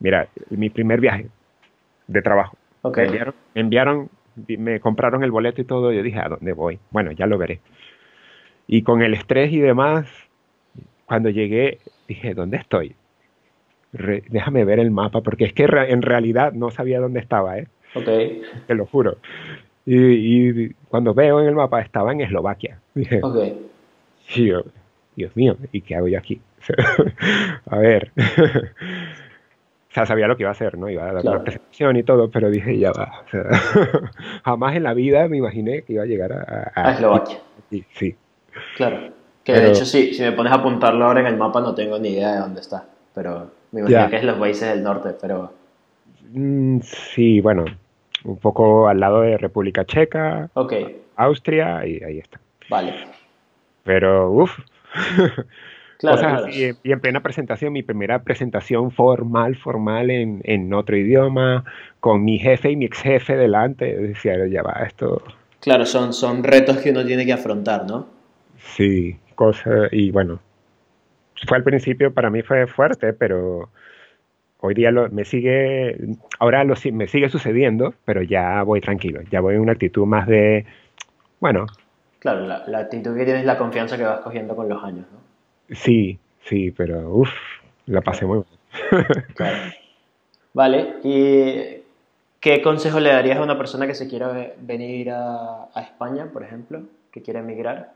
mira, 0.00 0.28
mi 0.50 0.70
primer 0.70 1.00
viaje 1.00 1.30
de 2.08 2.22
trabajo. 2.22 2.58
ok, 2.82 2.98
Me 2.98 3.04
enviaron, 3.04 3.34
me 3.54 3.60
enviaron, 3.62 4.10
me 4.58 4.80
compraron 4.80 5.24
el 5.24 5.30
boleto 5.32 5.60
y 5.62 5.66
todo, 5.66 5.92
yo 5.92 6.02
dije, 6.02 6.20
¿a 6.20 6.28
dónde 6.28 6.52
voy? 6.52 6.80
Bueno, 6.90 7.12
ya 7.12 7.26
lo 7.26 7.38
veré. 7.38 7.62
Y 8.66 8.82
con 8.82 9.02
el 9.02 9.14
estrés 9.14 9.52
y 9.52 9.60
demás, 9.60 10.08
cuando 11.06 11.30
llegué, 11.30 11.80
dije, 12.08 12.34
¿dónde 12.34 12.56
estoy? 12.58 12.96
Re- 13.92 14.24
déjame 14.30 14.64
ver 14.64 14.80
el 14.80 14.90
mapa, 14.90 15.22
porque 15.22 15.44
es 15.44 15.52
que 15.54 15.66
re- 15.66 15.92
en 15.92 16.02
realidad 16.02 16.52
no 16.52 16.70
sabía 16.70 17.00
dónde 17.00 17.20
estaba, 17.20 17.58
¿eh? 17.58 17.68
ok, 17.94 18.08
te 18.66 18.74
lo 18.74 18.86
juro. 18.86 19.18
Y, 19.86 19.96
y 20.68 20.74
cuando 20.88 21.14
veo 21.14 21.40
en 21.40 21.48
el 21.48 21.54
mapa, 21.54 21.80
estaba 21.80 22.12
en 22.12 22.20
Eslovaquia. 22.22 22.82
Dije, 22.94 23.26
ok. 23.26 23.36
y 24.36 24.46
yo, 24.46 24.62
Dios 25.16 25.34
mío, 25.36 25.56
¿y 25.72 25.80
qué 25.82 25.94
hago 25.96 26.08
yo 26.08 26.18
aquí? 26.18 26.40
a 27.70 27.78
ver. 27.78 28.10
o 28.16 29.94
sea, 29.94 30.06
sabía 30.06 30.26
lo 30.26 30.36
que 30.36 30.42
iba 30.42 30.50
a 30.50 30.52
hacer, 30.52 30.76
¿no? 30.76 30.88
Iba 30.90 31.04
a 31.08 31.12
dar 31.12 31.22
Claro. 31.22 31.36
una 31.36 31.44
presentación 31.44 31.96
y 31.96 32.02
todo, 32.02 32.30
pero 32.30 32.50
dije, 32.50 32.76
ya 32.78 32.90
va. 32.92 33.22
o 33.26 33.30
sea, 33.30 33.44
jamás 34.44 34.74
en 34.76 34.82
la 34.82 34.94
vida 34.94 35.28
me 35.28 35.36
imaginé 35.36 35.82
que 35.82 35.92
iba 35.94 36.02
a 36.02 36.06
llegar 36.06 36.32
a... 36.32 36.72
A 36.74 36.92
Eslovaquia, 36.92 37.38
Sí, 37.70 37.84
sí. 37.92 38.16
claro. 38.76 39.12
Que 39.44 39.52
de 39.52 39.68
hecho, 39.70 39.84
sí, 39.84 40.14
si 40.14 40.22
me 40.22 40.32
pones 40.32 40.52
a 40.52 40.56
apuntarlo 40.56 41.04
ahora 41.04 41.20
en 41.20 41.26
el 41.26 41.36
mapa, 41.36 41.60
no 41.60 41.74
tengo 41.74 41.98
ni 41.98 42.10
idea 42.14 42.32
de 42.32 42.38
dónde 42.40 42.60
está. 42.62 42.86
Pero 43.14 43.50
me 43.72 43.80
imagino 43.80 44.00
Ya. 44.00 44.08
que 44.08 44.16
es 44.16 44.24
los 44.24 44.38
países 44.38 44.68
del 44.70 44.82
norte, 44.82 45.10
pero 45.20 45.52
Mm, 46.32 46.80
sí, 46.80 47.40
bueno, 47.42 47.64
un 48.24 48.38
poco 48.38 48.88
al 48.88 48.98
lado 48.98 49.20
de 49.20 49.36
República 49.36 49.84
Checa, 49.84 50.48
Austria, 51.16 51.86
y 51.86 52.02
ahí 52.02 52.18
está. 52.18 52.40
vale. 52.70 52.94
Pero, 53.84 54.30
uff, 54.32 54.58
Claro, 55.98 56.16
cosas 56.18 56.32
claro. 56.32 56.46
así, 56.46 56.72
y 56.82 56.92
en 56.92 57.00
plena 57.00 57.22
presentación, 57.22 57.72
mi 57.72 57.82
primera 57.82 58.22
presentación 58.24 58.90
formal, 58.90 59.56
formal 59.56 60.10
en, 60.10 60.40
en 60.44 60.72
otro 60.74 60.96
idioma, 60.96 61.64
con 62.00 62.24
mi 62.24 62.38
jefe 62.38 62.70
y 62.72 62.76
mi 62.76 62.86
ex 62.86 63.00
jefe 63.02 63.36
delante, 63.36 63.96
decía, 63.96 64.34
ya 64.48 64.62
va, 64.62 64.84
esto, 64.86 65.22
Claro, 65.60 65.86
son, 65.86 66.12
son 66.12 66.44
retos 66.44 66.78
que 66.78 66.90
uno 66.90 67.04
tiene 67.06 67.24
que 67.26 67.32
afrontar, 67.32 67.86
¿no? 67.86 68.06
sí, 68.58 69.18
cosa, 69.34 69.88
y 69.90 70.10
bueno, 70.10 70.40
fue 71.46 71.56
al 71.58 71.64
principio, 71.64 72.12
para 72.12 72.30
mí 72.30 72.42
fue 72.42 72.66
fuerte, 72.66 73.12
pero 73.12 73.70
hoy 74.60 74.74
día 74.74 74.90
lo, 74.90 75.08
me 75.10 75.24
sigue, 75.24 75.96
ahora 76.38 76.64
lo, 76.64 76.74
me 76.92 77.08
sigue 77.08 77.28
sucediendo, 77.28 77.94
pero 78.04 78.22
ya 78.22 78.62
voy 78.62 78.80
tranquilo, 78.80 79.22
ya 79.30 79.40
voy 79.40 79.54
en 79.56 79.60
una 79.60 79.72
actitud 79.72 80.06
más 80.06 80.26
de, 80.26 80.66
bueno, 81.40 81.66
Claro, 82.24 82.44
la, 82.44 82.64
la 82.66 82.78
actitud 82.80 83.14
que 83.16 83.24
tienes 83.24 83.42
es 83.42 83.46
la 83.46 83.56
confianza 83.56 83.96
que 83.96 84.02
vas 84.02 84.18
cogiendo 84.18 84.56
con 84.56 84.68
los 84.68 84.82
años, 84.82 85.06
¿no? 85.12 85.20
sí, 85.70 86.18
sí, 86.44 86.70
pero 86.70 87.10
uff, 87.16 87.30
la 87.86 88.00
pasé 88.02 88.26
muy 88.26 88.42
bien. 88.42 89.04
Claro. 89.34 89.58
Vale, 90.54 90.96
¿y 91.02 91.82
qué 92.40 92.62
consejo 92.62 93.00
le 93.00 93.10
darías 93.10 93.38
a 93.38 93.42
una 93.42 93.58
persona 93.58 93.86
que 93.86 93.94
se 93.94 94.08
quiera 94.08 94.28
ve- 94.28 94.54
venir 94.60 95.10
a, 95.10 95.64
a 95.74 95.82
España, 95.82 96.30
por 96.32 96.42
ejemplo, 96.44 96.82
que 97.12 97.22
quiera 97.22 97.40
emigrar? 97.40 97.92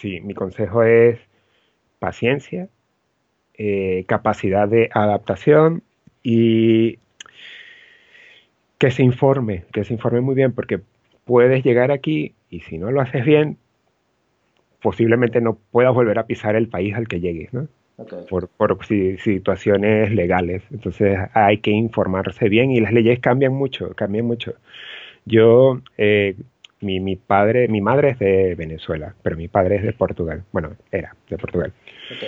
Sí, 0.00 0.20
mi 0.20 0.34
consejo 0.34 0.82
es 0.82 1.18
paciencia, 1.98 2.68
eh, 3.54 4.04
capacidad 4.08 4.68
de 4.68 4.90
adaptación 4.92 5.82
y 6.22 6.98
que 8.78 8.90
se 8.90 9.02
informe, 9.02 9.64
que 9.72 9.84
se 9.84 9.94
informe 9.94 10.20
muy 10.20 10.34
bien, 10.34 10.52
porque 10.52 10.80
puedes 11.24 11.64
llegar 11.64 11.90
aquí 11.90 12.34
y 12.50 12.60
si 12.60 12.78
no 12.78 12.90
lo 12.90 13.00
haces 13.00 13.24
bien, 13.24 13.58
posiblemente 14.82 15.40
no 15.40 15.58
puedas 15.70 15.94
volver 15.94 16.18
a 16.18 16.26
pisar 16.26 16.56
el 16.56 16.68
país 16.68 16.94
al 16.94 17.08
que 17.08 17.20
llegues, 17.20 17.52
¿no? 17.52 17.68
Ok, 17.96 18.12
Por, 18.28 18.48
por 18.48 18.84
si- 18.86 19.18
situaciones 19.18 20.12
legales. 20.12 20.62
Entonces 20.72 21.18
hay 21.34 21.58
que 21.58 21.70
informarse 21.70 22.48
bien 22.48 22.70
y 22.70 22.80
las 22.80 22.92
leyes 22.92 23.20
cambian 23.20 23.54
mucho, 23.54 23.90
cambian 23.94 24.26
mucho. 24.26 24.54
Yo, 25.26 25.80
eh, 25.98 26.36
mi, 26.80 27.00
mi 27.00 27.16
padre, 27.16 27.68
mi 27.68 27.80
madre 27.80 28.10
es 28.10 28.18
de 28.20 28.54
Venezuela, 28.56 29.14
pero 29.22 29.36
mi 29.36 29.48
padre 29.48 29.76
es 29.76 29.82
de 29.84 29.92
Portugal. 29.94 30.44
Bueno, 30.52 30.72
era 30.92 31.16
de 31.30 31.38
Portugal. 31.38 31.72
ok, 32.10 32.24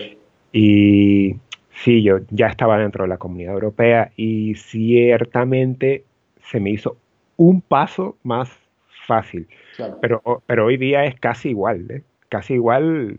Y 0.53 1.37
sí, 1.85 2.03
yo 2.03 2.19
ya 2.31 2.47
estaba 2.49 2.79
dentro 2.79 3.05
de 3.05 3.09
la 3.09 3.19
comunidad 3.19 3.55
europea 3.55 4.13
y 4.17 4.55
ciertamente 4.55 6.05
se 6.51 6.61
me 6.61 6.71
hizo 6.71 6.97
un 7.37 7.61
paso 7.61 8.17
más 8.23 8.51
fácil. 9.07 9.49
claro. 9.77 9.99
Pero, 10.01 10.43
pero 10.47 10.67
hoy 10.67 10.77
día 10.77 11.05
es 11.05 11.19
casi 11.19 11.51
igual, 11.51 11.91
¿eh? 11.91 12.03
Casi 12.29 12.55
igual 12.55 13.19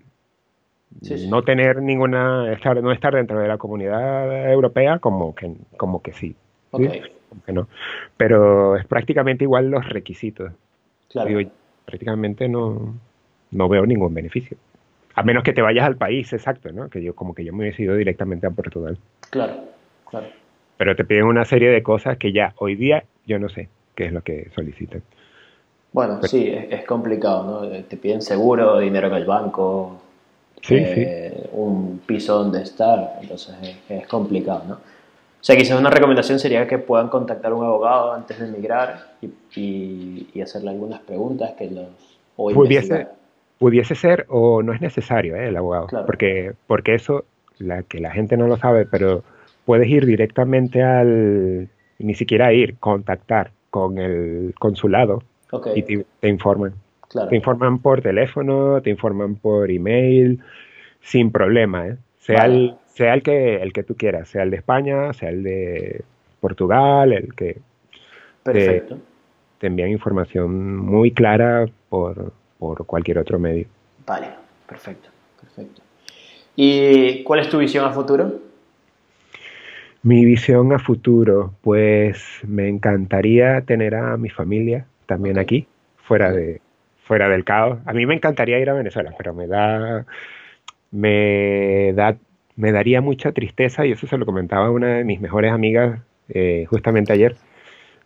No 1.29 1.43
tener 1.43 1.81
ninguna, 1.81 2.51
estar, 2.53 2.81
no 2.81 2.91
estar 2.91 3.13
dentro 3.13 3.39
de 3.39 3.47
la 3.47 3.57
comunidad 3.57 4.51
europea 4.51 4.99
como 4.99 5.35
que, 5.35 5.53
como 5.77 6.01
que 6.01 6.13
sí. 6.13 6.35
Que 7.45 7.51
no. 7.51 7.67
Pero 8.15 8.77
es 8.77 8.85
prácticamente 8.85 9.43
igual 9.43 9.69
los 9.69 9.87
requisitos. 9.89 10.51
Claro. 11.09 11.29
prácticamente 11.85 12.49
no, 12.49 12.95
no 13.51 13.69
veo 13.69 13.85
ningún 13.85 14.13
beneficio. 14.13 14.57
A 15.15 15.23
menos 15.23 15.43
que 15.43 15.53
te 15.53 15.61
vayas 15.61 15.85
al 15.85 15.97
país, 15.97 16.31
exacto, 16.33 16.71
¿no? 16.71 16.89
Que 16.89 17.01
yo 17.01 17.15
como 17.15 17.33
que 17.33 17.43
yo 17.43 17.53
me 17.53 17.69
he 17.69 17.81
ido 17.81 17.95
directamente 17.95 18.45
a 18.45 18.51
Portugal. 18.51 18.97
Claro, 19.31 19.55
claro. 20.09 20.27
Pero 20.77 20.95
te 20.95 21.05
piden 21.05 21.23
una 21.25 21.43
serie 21.43 21.69
de 21.69 21.81
cosas 21.81 22.17
que 22.17 22.31
ya 22.31 22.53
hoy 22.57 22.75
día 22.75 23.03
yo 23.25 23.39
no 23.39 23.49
sé 23.49 23.69
qué 23.95 24.05
es 24.05 24.13
lo 24.13 24.21
que 24.21 24.49
solicitan. 24.53 25.01
Bueno, 25.97 26.21
sí, 26.21 26.47
es, 26.47 26.85
complicado, 26.85 27.43
¿no? 27.43 27.83
Te 27.85 27.97
piden 27.97 28.21
seguro, 28.21 28.77
dinero 28.77 29.07
en 29.07 29.15
el 29.15 29.25
banco, 29.25 29.99
eh, 30.69 31.49
un 31.53 32.01
piso 32.05 32.37
donde 32.37 32.61
estar, 32.61 33.17
entonces 33.19 33.55
es, 33.89 34.05
complicado, 34.05 34.63
¿no? 34.67 34.73
O 34.75 34.79
sea, 35.41 35.57
quizás 35.57 35.79
una 35.79 35.89
recomendación 35.89 36.37
sería 36.37 36.67
que 36.67 36.77
puedan 36.77 37.09
contactar 37.09 37.51
a 37.51 37.55
un 37.55 37.65
abogado 37.65 38.13
antes 38.13 38.37
de 38.37 38.47
emigrar 38.47 39.07
y, 39.23 40.27
y, 40.31 40.39
hacerle 40.39 40.69
algunas 40.69 40.99
preguntas 40.99 41.53
que 41.57 41.67
los... 41.71 42.19
O 42.35 42.51
pudiese, 42.51 43.07
pudiese 43.57 43.95
ser 43.95 44.27
o 44.29 44.61
no 44.61 44.73
es 44.73 44.81
necesario 44.81 45.35
¿eh? 45.35 45.47
el 45.47 45.57
abogado, 45.57 45.87
porque, 46.05 46.53
porque 46.67 46.93
eso, 46.93 47.25
la, 47.57 47.81
que 47.81 47.99
la 47.99 48.11
gente 48.11 48.37
no 48.37 48.45
lo 48.45 48.57
sabe, 48.57 48.85
pero 48.85 49.23
puedes 49.65 49.87
ir 49.87 50.05
directamente 50.05 50.83
al, 50.83 51.69
ni 51.97 52.13
siquiera 52.13 52.53
ir, 52.53 52.77
contactar 52.77 53.49
con 53.71 53.97
el 53.97 54.53
consulado 54.59 55.23
y 55.75 55.81
te, 55.83 56.27
informan. 56.27 56.73
Te 57.29 57.35
informan 57.35 57.79
por 57.79 58.01
teléfono, 58.01 58.81
te 58.81 58.89
informan 58.89 59.35
por 59.35 59.71
email, 59.71 60.41
sin 61.01 61.31
problema, 61.31 61.87
¿eh? 61.87 61.97
sea, 62.19 62.45
el, 62.45 62.75
sea 62.87 63.13
el, 63.13 63.23
que, 63.23 63.55
el 63.55 63.71
que 63.71 63.83
tú 63.83 63.95
quieras, 63.95 64.27
sea 64.27 64.43
el 64.43 64.51
de 64.51 64.57
España, 64.57 65.13
sea 65.13 65.29
el 65.29 65.43
de 65.43 66.03
Portugal, 66.39 67.13
el 67.13 67.33
que... 67.33 67.57
Perfecto. 68.43 68.95
Te, 68.95 69.01
te 69.59 69.67
envían 69.67 69.89
información 69.89 70.77
muy 70.77 71.11
clara 71.11 71.65
por, 71.89 72.31
por 72.59 72.85
cualquier 72.85 73.19
otro 73.19 73.39
medio. 73.39 73.67
Vale, 74.05 74.27
perfecto, 74.67 75.09
perfecto. 75.39 75.81
¿Y 76.55 77.23
cuál 77.23 77.41
es 77.41 77.49
tu 77.49 77.57
visión 77.59 77.85
a 77.85 77.91
futuro? 77.91 78.39
Mi 80.03 80.25
visión 80.25 80.71
a 80.73 80.79
futuro, 80.79 81.53
pues 81.61 82.23
me 82.47 82.69
encantaría 82.69 83.61
tener 83.61 83.95
a 83.95 84.17
mi 84.17 84.29
familia 84.29 84.85
también 85.07 85.39
aquí, 85.39 85.67
fuera 85.97 86.31
de 86.31 86.61
fuera 87.03 87.29
del 87.29 87.43
caos. 87.43 87.79
A 87.85 87.93
mí 87.93 88.05
me 88.05 88.13
encantaría 88.13 88.59
ir 88.59 88.69
a 88.69 88.73
Venezuela, 88.73 89.13
pero 89.17 89.33
me 89.33 89.47
da 89.47 90.05
me 90.91 91.93
da 91.93 92.17
me 92.55 92.71
daría 92.71 93.01
mucha 93.01 93.31
tristeza 93.31 93.85
y 93.85 93.91
eso 93.91 94.07
se 94.07 94.17
lo 94.17 94.25
comentaba 94.25 94.69
una 94.71 94.97
de 94.97 95.03
mis 95.03 95.19
mejores 95.19 95.51
amigas 95.51 95.99
eh, 96.29 96.65
justamente 96.69 97.13
ayer 97.13 97.35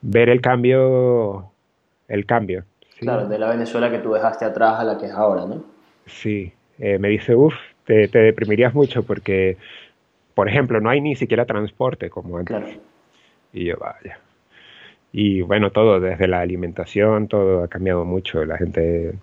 ver 0.01 0.29
el 0.29 0.41
cambio 0.41 1.51
el 2.07 2.25
cambio 2.25 2.65
Claro, 3.01 3.27
de 3.27 3.39
la 3.39 3.49
Venezuela 3.49 3.89
que 3.89 3.97
tú 3.97 4.13
dejaste 4.13 4.45
atrás 4.45 4.79
a 4.79 4.83
la 4.83 4.99
que 4.99 5.07
es 5.07 5.11
ahora, 5.11 5.47
¿no? 5.47 5.63
Sí, 6.05 6.53
eh, 6.77 6.99
me 6.99 7.09
dice, 7.09 7.33
uff, 7.35 7.55
te, 7.83 8.07
deprimirías 8.07 8.75
mucho 8.75 9.01
porque, 9.01 9.57
por 10.35 10.47
ejemplo, 10.47 10.79
no 10.79 10.91
hay 10.91 11.01
ni 11.01 11.15
siquiera 11.15 11.45
transporte 11.45 12.11
como 12.11 12.37
antes. 12.37 12.55
Claro. 12.55 12.71
Y 13.53 13.65
yo, 13.65 13.77
vaya. 13.77 14.19
Y 15.13 15.41
bueno, 15.41 15.71
todo, 15.71 15.99
desde 15.99 16.27
la 16.27 16.39
alimentación, 16.39 17.27
todo 17.27 17.63
ha 17.63 17.67
cambiado 17.67 18.05
mucho. 18.05 18.45
La 18.45 18.57
gente 18.57 19.13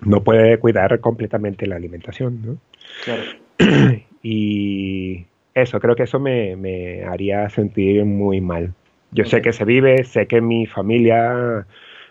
no 0.00 0.22
puede 0.22 0.58
cuidar 0.58 1.00
completamente 1.00 1.66
la 1.66 1.76
alimentación, 1.76 2.40
¿no? 2.44 2.56
Claro. 3.04 3.22
Y 4.28 5.24
eso, 5.54 5.78
creo 5.78 5.94
que 5.94 6.02
eso 6.02 6.18
me, 6.18 6.56
me 6.56 7.04
haría 7.04 7.48
sentir 7.48 8.04
muy 8.04 8.40
mal. 8.40 8.74
Yo 9.12 9.24
sé 9.24 9.40
que 9.40 9.52
se 9.52 9.64
vive, 9.64 10.02
sé 10.02 10.26
que 10.26 10.40
mi 10.40 10.66
familia 10.66 11.64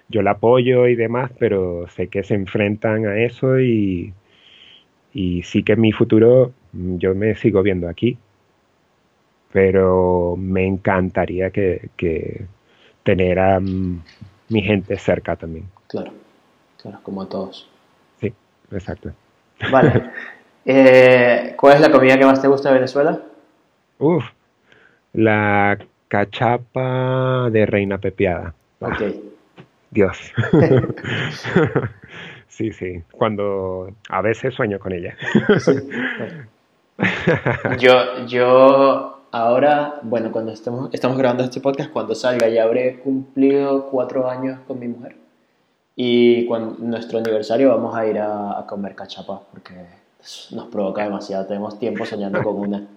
yo 0.08 0.22
la 0.22 0.32
apoyo 0.32 0.88
y 0.88 0.96
demás, 0.96 1.32
pero 1.40 1.88
sé 1.90 2.08
que 2.08 2.24
se 2.24 2.36
enfrentan 2.36 3.06
a 3.06 3.18
eso 3.18 3.60
y, 3.60 4.14
y 5.14 5.44
sí 5.44 5.64
que 5.64 5.74
en 5.74 5.82
mi 5.82 5.92
futuro 5.92 6.54
yo 6.74 7.16
me 7.16 7.36
sigo 7.36 7.64
viendo 7.64 7.90
aquí. 7.90 8.18
Pero 9.52 10.36
me 10.38 10.66
encantaría 10.66 11.50
que, 11.50 11.90
tener 13.06 13.40
a 13.40 13.60
mm, 13.60 14.02
mi 14.50 14.62
gente 14.62 14.98
cerca 14.98 15.36
también. 15.38 15.70
Claro, 15.88 16.12
claro, 16.82 17.00
como 17.04 17.22
a 17.22 17.30
todos. 17.30 17.70
Sí, 18.20 18.34
exacto. 18.72 19.12
Vale. 19.72 20.04
Eh, 20.68 21.54
¿Cuál 21.58 21.76
es 21.76 21.82
la 21.82 21.92
comida 21.92 22.18
que 22.18 22.26
más 22.26 22.42
te 22.42 22.48
gusta 22.48 22.70
de 22.70 22.76
Venezuela? 22.78 23.22
Uf, 24.00 24.26
la 25.14 25.78
cachapa 26.08 27.52
de 27.52 27.68
reina 27.68 28.00
pepiada. 28.00 28.56
Ok. 28.80 29.04
Dios. 29.92 30.18
sí, 32.48 32.72
sí. 32.72 33.00
Cuando 33.12 33.92
a 34.10 34.22
veces 34.24 34.56
sueño 34.56 34.80
con 34.80 34.94
ella. 34.94 35.16
yo, 37.78 38.26
yo 38.26 39.15
ahora, 39.36 40.00
bueno, 40.04 40.32
cuando 40.32 40.52
estamos, 40.52 40.94
estamos 40.94 41.18
grabando 41.18 41.44
este 41.44 41.60
podcast, 41.60 41.92
cuando 41.92 42.16
salga 42.16 42.48
ya 42.48 42.64
habré 42.64 43.00
cumplido 43.00 43.90
cuatro 43.90 44.30
años 44.30 44.60
con 44.68 44.80
mi 44.80 44.88
mujer. 44.88 45.18
Y 45.96 46.46
cuando 46.46 46.78
nuestro 46.80 47.20
aniversario 47.20 47.70
vamos 47.70 47.96
a 47.96 48.08
ir 48.08 48.20
a, 48.20 48.60
a 48.60 48.66
comer 48.66 48.96
cachapa 48.96 49.42
porque 49.52 49.74
nos 50.52 50.68
provoca 50.68 51.04
demasiado. 51.04 51.46
Tenemos 51.46 51.78
tiempo 51.80 52.06
soñando 52.06 52.42
con 52.44 52.56
una. 52.56 52.88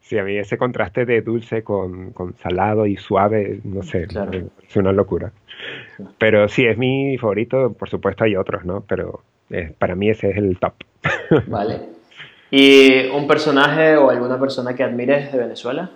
Sí, 0.00 0.18
a 0.18 0.22
mí 0.22 0.36
ese 0.36 0.58
contraste 0.58 1.06
de 1.06 1.22
dulce 1.22 1.64
con, 1.64 2.10
con 2.10 2.34
salado 2.36 2.84
y 2.84 2.98
suave, 2.98 3.60
no 3.64 3.82
sé, 3.82 4.06
es 4.68 4.76
una 4.76 4.92
locura. 4.92 5.32
Pero 6.18 6.46
sí, 6.46 6.66
es 6.66 6.76
mi 6.76 7.16
favorito, 7.16 7.72
por 7.72 7.88
supuesto 7.88 8.24
hay 8.24 8.36
otros, 8.36 8.66
¿no? 8.66 8.82
Pero 8.86 9.22
eh, 9.48 9.72
para 9.78 9.94
mí 9.94 10.10
ese 10.10 10.28
es 10.28 10.36
el 10.36 10.58
top. 10.58 10.74
Vale. 11.46 11.93
¿Y 12.56 13.08
un 13.08 13.26
personaje 13.26 13.96
o 13.96 14.10
alguna 14.10 14.38
persona 14.38 14.76
que 14.76 14.84
admires 14.84 15.32
de 15.32 15.38
Venezuela? 15.38 15.90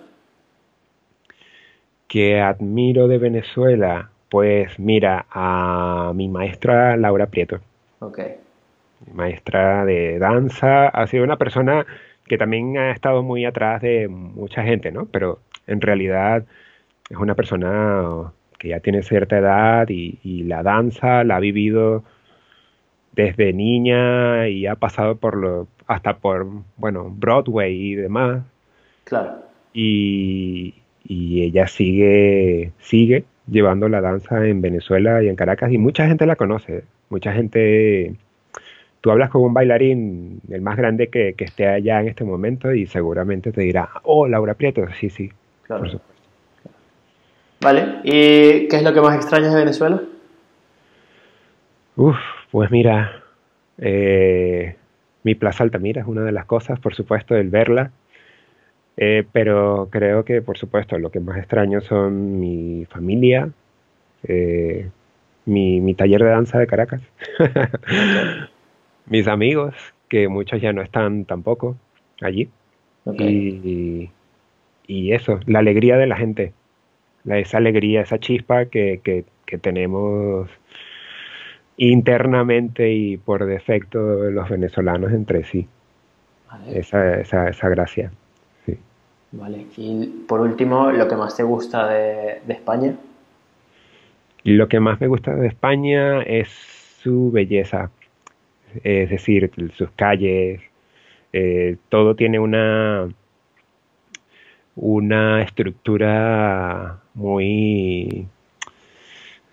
Que 2.09 2.41
admiro 2.41 3.07
de 3.07 3.17
Venezuela, 3.17 4.09
pues 4.27 4.77
mira, 4.77 5.25
a 5.31 6.11
mi 6.13 6.27
maestra 6.27 6.97
Laura 6.97 7.27
Prieto. 7.27 7.61
Ok. 7.99 8.19
Mi 9.07 9.13
maestra 9.13 9.85
de 9.85 10.19
danza, 10.19 10.89
ha 10.89 11.07
sido 11.07 11.23
una 11.23 11.37
persona 11.37 11.85
que 12.27 12.37
también 12.37 12.77
ha 12.77 12.91
estado 12.91 13.23
muy 13.23 13.45
atrás 13.45 13.81
de 13.81 14.09
mucha 14.09 14.61
gente, 14.61 14.91
¿no? 14.91 15.05
Pero 15.05 15.39
en 15.65 15.79
realidad 15.79 16.43
es 17.09 17.15
una 17.15 17.35
persona 17.35 18.33
que 18.57 18.67
ya 18.67 18.81
tiene 18.81 19.01
cierta 19.01 19.37
edad 19.37 19.87
y, 19.87 20.43
la 20.43 20.61
danza 20.61 21.23
la 21.23 21.37
ha 21.37 21.39
vivido 21.39 22.03
desde 23.13 23.53
niña 23.53 24.47
y 24.47 24.65
ha 24.65 24.75
pasado 24.75 25.15
por 25.15 25.35
lo, 25.35 25.67
hasta 25.87 26.17
por, 26.17 26.47
bueno, 26.77 27.09
Broadway 27.09 27.75
y 27.75 27.95
demás. 27.95 28.43
Claro. 29.03 29.43
Y, 29.73 30.75
y 31.03 31.43
ella 31.43 31.67
sigue, 31.67 32.71
sigue 32.79 33.25
llevando 33.47 33.89
la 33.89 34.01
danza 34.01 34.45
en 34.45 34.61
Venezuela 34.61 35.23
y 35.23 35.27
en 35.27 35.35
Caracas 35.35 35.71
y 35.71 35.77
mucha 35.77 36.07
gente 36.07 36.25
la 36.25 36.35
conoce, 36.35 36.83
mucha 37.09 37.33
gente 37.33 38.15
tú 39.01 39.11
hablas 39.11 39.29
con 39.29 39.41
un 39.43 39.53
bailarín, 39.53 40.41
el 40.49 40.61
más 40.61 40.77
grande 40.77 41.07
que, 41.07 41.35
esté 41.37 41.67
allá 41.67 42.01
en 42.01 42.09
este 42.09 42.23
momento, 42.23 42.73
y 42.73 42.85
seguramente 42.85 43.51
te 43.51 43.61
dirá, 43.61 43.89
oh, 44.03 44.27
Laura 44.27 44.53
Prieto, 44.53 44.85
sí, 44.99 45.09
sí, 45.09 45.31
claro. 45.63 45.83
por 45.83 45.91
supuesto. 45.91 46.13
Vale, 47.61 47.99
¿y 48.03 48.67
qué 48.67 48.77
es 48.77 48.83
lo 48.83 48.93
que 48.93 49.01
más 49.01 49.15
extrañas 49.15 49.53
de 49.53 49.59
Venezuela? 49.59 50.01
Uf, 51.97 52.15
pues 52.51 52.71
mira, 52.71 53.23
eh, 53.77 54.75
mi 55.23 55.35
Plaza 55.35 55.63
Altamira 55.63 56.01
es 56.01 56.07
una 56.07 56.23
de 56.23 56.31
las 56.31 56.45
cosas, 56.45 56.79
por 56.79 56.95
supuesto, 56.95 57.35
el 57.35 57.49
verla, 57.49 57.91
eh, 58.97 59.23
pero 59.31 59.87
creo 59.91 60.25
que, 60.25 60.41
por 60.41 60.57
supuesto, 60.57 60.99
lo 60.99 61.09
que 61.09 61.19
más 61.19 61.37
extraño 61.37 61.81
son 61.81 62.39
mi 62.39 62.85
familia, 62.89 63.49
eh, 64.23 64.89
mi, 65.45 65.79
mi, 65.79 65.93
taller 65.93 66.21
de 66.21 66.29
danza 66.29 66.59
de 66.59 66.67
Caracas. 66.67 67.01
mis 69.05 69.27
amigos, 69.27 69.73
que 70.09 70.27
muchos 70.27 70.61
ya 70.61 70.73
no 70.73 70.81
están 70.81 71.25
tampoco 71.25 71.77
allí. 72.21 72.49
Y, 73.17 74.11
y, 74.85 75.13
eso, 75.13 75.39
la 75.45 75.59
alegría 75.59 75.97
de 75.97 76.05
la 76.05 76.17
gente, 76.17 76.53
la, 77.23 77.39
esa 77.39 77.57
alegría, 77.57 78.01
esa 78.01 78.19
chispa 78.19 78.65
que, 78.65 78.99
que, 79.03 79.23
tenemos 79.57 80.47
internamente 81.79 82.91
y 82.91 83.17
por 83.17 83.45
defecto 83.45 83.99
los 83.99 84.49
venezolanos 84.49 85.11
entre 85.11 85.43
sí. 85.43 85.67
Esa, 86.67 87.19
esa, 87.19 87.49
esa, 87.49 87.69
gracia. 87.69 88.11
Sí. 88.65 88.77
Vale. 89.31 89.65
Y 89.77 90.05
por 90.27 90.41
último, 90.41 90.91
lo 90.91 91.07
que 91.07 91.15
más 91.15 91.35
te 91.35 91.43
gusta 91.43 91.87
de, 91.87 92.41
de 92.45 92.53
España. 92.53 92.95
Lo 94.43 94.67
que 94.67 94.79
más 94.79 94.99
me 94.99 95.07
gusta 95.07 95.35
de 95.35 95.47
España 95.47 96.21
es 96.23 96.49
su 96.49 97.31
belleza 97.31 97.91
es 98.83 99.09
decir, 99.09 99.51
sus 99.73 99.89
calles, 99.91 100.61
eh, 101.33 101.77
todo 101.89 102.15
tiene 102.15 102.39
una, 102.39 103.09
una 104.75 105.41
estructura 105.41 106.99
muy, 107.13 108.27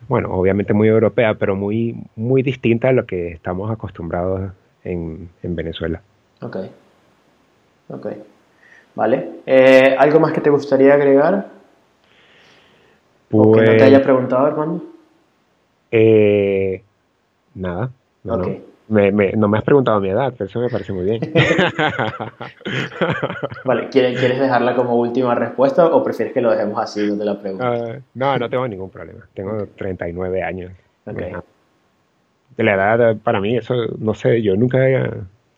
bueno, 0.09 0.31
obviamente 0.33 0.73
muy 0.73 0.89
europea, 0.89 1.35
pero 1.35 1.57
muy, 1.57 1.97
muy 2.17 2.43
distinta 2.43 2.89
a 2.89 2.93
lo 2.93 3.07
que 3.07 3.29
estamos 3.29 3.71
acostumbrados 3.71 4.53
en, 4.85 5.29
Venezuela. 5.43 6.01
Ok. 6.41 6.57
Ok. 7.89 8.07
Vale. 8.95 9.31
Eh, 9.47 9.97
¿Algo 9.99 10.21
más 10.21 10.33
que 10.33 10.41
te 10.41 10.51
gustaría 10.51 10.95
agregar? 10.95 11.49
¿O 13.31 13.53
que 13.53 13.61
no 13.61 13.77
te 13.77 13.85
haya 13.85 13.99
pues 13.99 14.05
preguntado, 14.05 14.47
Armando? 14.47 14.85
Eh, 15.91 16.83
nada. 17.55 17.91
No, 18.23 18.43
Me, 18.89 19.11
no 19.11 19.49
me 19.49 19.59
has 19.59 19.65
preguntado 19.65 20.01
mi 20.01 20.11
edad, 20.11 20.33
pero 20.37 20.49
eso 20.49 20.61
me 20.61 20.69
parece 20.69 20.93
muy 20.93 21.05
bien. 21.05 21.21
vale, 23.65 23.89
¿quieres, 23.89 24.19
¿quieres 24.19 24.39
dejarla 24.39 24.77
como 24.77 24.95
última 24.97 25.35
respuesta 25.35 25.87
o 25.87 26.05
prefieres 26.05 26.33
que 26.33 26.41
lo 26.41 26.53
dejemos 26.53 26.79
así, 26.81 27.01
te 27.19 27.25
la 27.25 27.41
pregunto? 27.41 27.65
Ah, 27.67 27.99
no, 28.15 28.39
no 28.39 28.49
tengo 28.49 28.69
ningún 28.69 28.91
problema. 28.91 29.27
Tengo 29.35 29.67
39 29.77 30.43
años. 30.43 30.73
De 32.57 32.65
la 32.65 32.75
edad, 32.75 33.17
para 33.17 33.41
mí, 33.41 33.57
eso, 33.57 33.75
no 33.99 34.15
sé, 34.15 34.41
yo 34.41 34.55
nunca, 34.57 34.79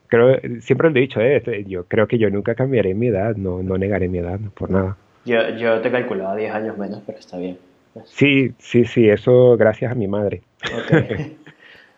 creo, 0.07 0.39
siempre 0.61 0.91
lo 0.91 0.97
he 0.97 1.01
dicho, 1.01 1.21
eh, 1.21 1.65
yo 1.67 1.85
creo 1.85 2.07
que 2.07 2.19
yo 2.19 2.31
nunca 2.31 2.55
cambiaré 2.55 2.95
mi 2.95 3.09
edad, 3.09 3.37
no, 3.37 3.63
no 3.63 3.77
negaré 3.77 4.09
mi 4.09 4.19
edad, 4.19 4.41
por 4.55 4.71
nada. 4.71 4.97
Yo, 5.27 5.51
yo 5.51 5.81
te 5.83 5.91
calculaba 5.91 6.35
10 6.35 6.55
años 6.55 6.79
menos, 6.79 7.03
pero 7.07 7.19
está 7.19 7.37
bien. 7.37 7.59
Sí, 8.07 8.53
sí, 8.59 8.85
sí, 8.85 9.09
eso 9.09 9.57
gracias 9.57 9.93
a 9.93 9.95
mi 9.95 10.09
madre. 10.09 10.43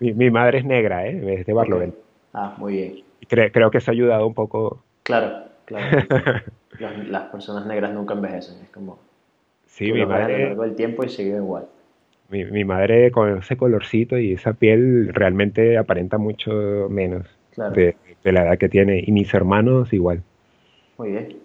mi, 0.00 0.30
madre 0.30 0.58
es 0.58 0.64
negra, 0.64 1.06
¿eh? 1.06 1.38
es 1.38 1.46
de 1.46 1.52
Barlovento. 1.52 1.98
Ah, 2.32 2.54
muy 2.58 2.72
bien. 2.72 3.04
creo 3.28 3.70
que 3.70 3.78
eso 3.78 3.90
ha 3.90 3.94
ayudado 3.94 4.26
un 4.26 4.34
poco. 4.34 4.82
Claro, 5.02 5.44
claro. 5.64 6.06
las, 7.08 7.24
personas 7.24 7.66
negras 7.66 7.92
nunca 7.92 8.14
envejecen, 8.14 8.62
es 8.62 8.70
como... 8.70 8.98
Sí, 9.66 9.92
mi 9.92 10.04
madre... 10.04 10.34
A 10.34 10.38
lo 10.38 10.44
largo 10.46 10.62
del 10.62 10.74
tiempo 10.74 11.04
y 11.04 11.08
sigue 11.08 11.36
igual. 11.36 11.66
Mi, 12.28 12.44
mi, 12.44 12.64
madre 12.64 13.10
con 13.10 13.38
ese 13.38 13.56
colorcito 13.56 14.18
y 14.18 14.32
esa 14.32 14.52
piel 14.52 15.12
realmente 15.12 15.78
aparenta 15.78 16.18
mucho 16.18 16.88
menos 16.88 17.26
de, 17.74 17.96
de 18.22 18.32
la 18.32 18.44
edad 18.44 18.58
que 18.58 18.68
tiene. 18.68 19.02
Y 19.04 19.12
mis 19.12 19.32
hermanos 19.34 19.92
igual. 19.92 20.22
Muy 20.96 21.10
bien. 21.10 21.40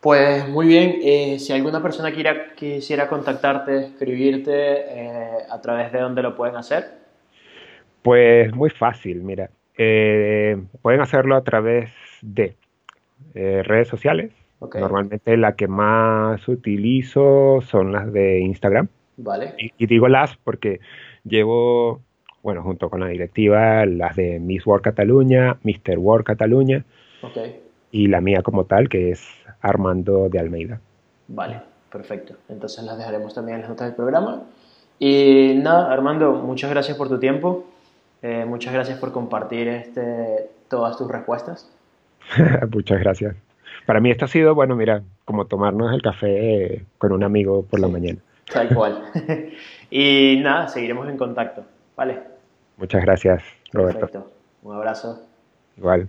Pues 0.00 0.48
muy 0.48 0.66
bien, 0.66 0.98
eh, 1.02 1.38
si 1.38 1.52
alguna 1.52 1.82
persona 1.82 2.10
quiera, 2.10 2.54
quisiera 2.54 3.06
contactarte, 3.06 3.84
escribirte, 3.84 4.52
eh, 4.54 5.44
¿a 5.50 5.60
través 5.60 5.92
de 5.92 6.00
dónde 6.00 6.22
lo 6.22 6.34
pueden 6.34 6.56
hacer? 6.56 6.90
Pues 8.02 8.54
muy 8.54 8.70
fácil, 8.70 9.22
mira. 9.22 9.50
Eh, 9.76 10.60
pueden 10.82 11.00
hacerlo 11.00 11.36
a 11.36 11.42
través 11.42 11.90
de 12.22 12.56
redes 13.34 13.88
sociales. 13.88 14.32
Normalmente 14.74 15.36
la 15.36 15.54
que 15.56 15.68
más 15.68 16.46
utilizo 16.48 17.60
son 17.62 17.92
las 17.92 18.12
de 18.12 18.40
Instagram. 18.40 18.88
Vale. 19.16 19.54
Y, 19.56 19.86
digo 19.86 20.08
las 20.08 20.36
porque 20.36 20.80
llevo, 21.24 22.00
bueno, 22.42 22.62
junto 22.62 22.90
con 22.90 23.00
la 23.00 23.06
directiva, 23.06 23.86
las 23.86 24.16
de 24.16 24.38
Miss 24.38 24.66
World 24.66 24.84
Cataluña, 24.84 25.58
Mr. 25.62 25.98
World 25.98 26.24
Cataluña. 26.24 26.84
Okay 27.22 27.60
y 27.92 28.06
la 28.06 28.20
mía 28.20 28.42
como 28.42 28.64
tal, 28.64 28.88
que 28.88 29.10
es 29.10 29.26
Armando 29.60 30.28
de 30.28 30.38
Almeida. 30.38 30.80
Vale, 31.28 31.60
perfecto. 31.90 32.34
Entonces 32.48 32.84
las 32.84 32.98
dejaremos 32.98 33.34
también 33.34 33.56
en 33.56 33.60
las 33.62 33.70
notas 33.70 33.88
del 33.88 33.96
programa. 33.96 34.44
Y 34.98 35.54
nada, 35.56 35.92
Armando, 35.92 36.32
muchas 36.32 36.70
gracias 36.70 36.96
por 36.96 37.08
tu 37.08 37.18
tiempo. 37.18 37.64
Eh, 38.22 38.44
muchas 38.44 38.72
gracias 38.72 38.98
por 38.98 39.12
compartir 39.12 39.68
este, 39.68 40.50
todas 40.68 40.96
tus 40.96 41.10
respuestas. 41.10 41.70
muchas 42.70 43.00
gracias. 43.00 43.36
Para 43.86 44.00
mí 44.00 44.10
esto 44.10 44.26
ha 44.26 44.28
sido, 44.28 44.54
bueno, 44.54 44.76
mira, 44.76 45.02
como 45.24 45.46
tomarnos 45.46 45.92
el 45.94 46.02
café 46.02 46.84
con 46.98 47.12
un 47.12 47.24
amigo 47.24 47.64
por 47.64 47.80
la 47.80 47.88
mañana. 47.88 48.18
Tal 48.52 48.74
cual. 48.74 49.04
y 49.90 50.38
nada, 50.42 50.68
seguiremos 50.68 51.08
en 51.08 51.16
contacto. 51.16 51.64
Vale. 51.96 52.20
Muchas 52.76 53.02
gracias, 53.02 53.42
Roberto. 53.72 54.00
Perfecto. 54.00 54.32
Un 54.62 54.76
abrazo. 54.76 55.22
Igual. 55.76 56.08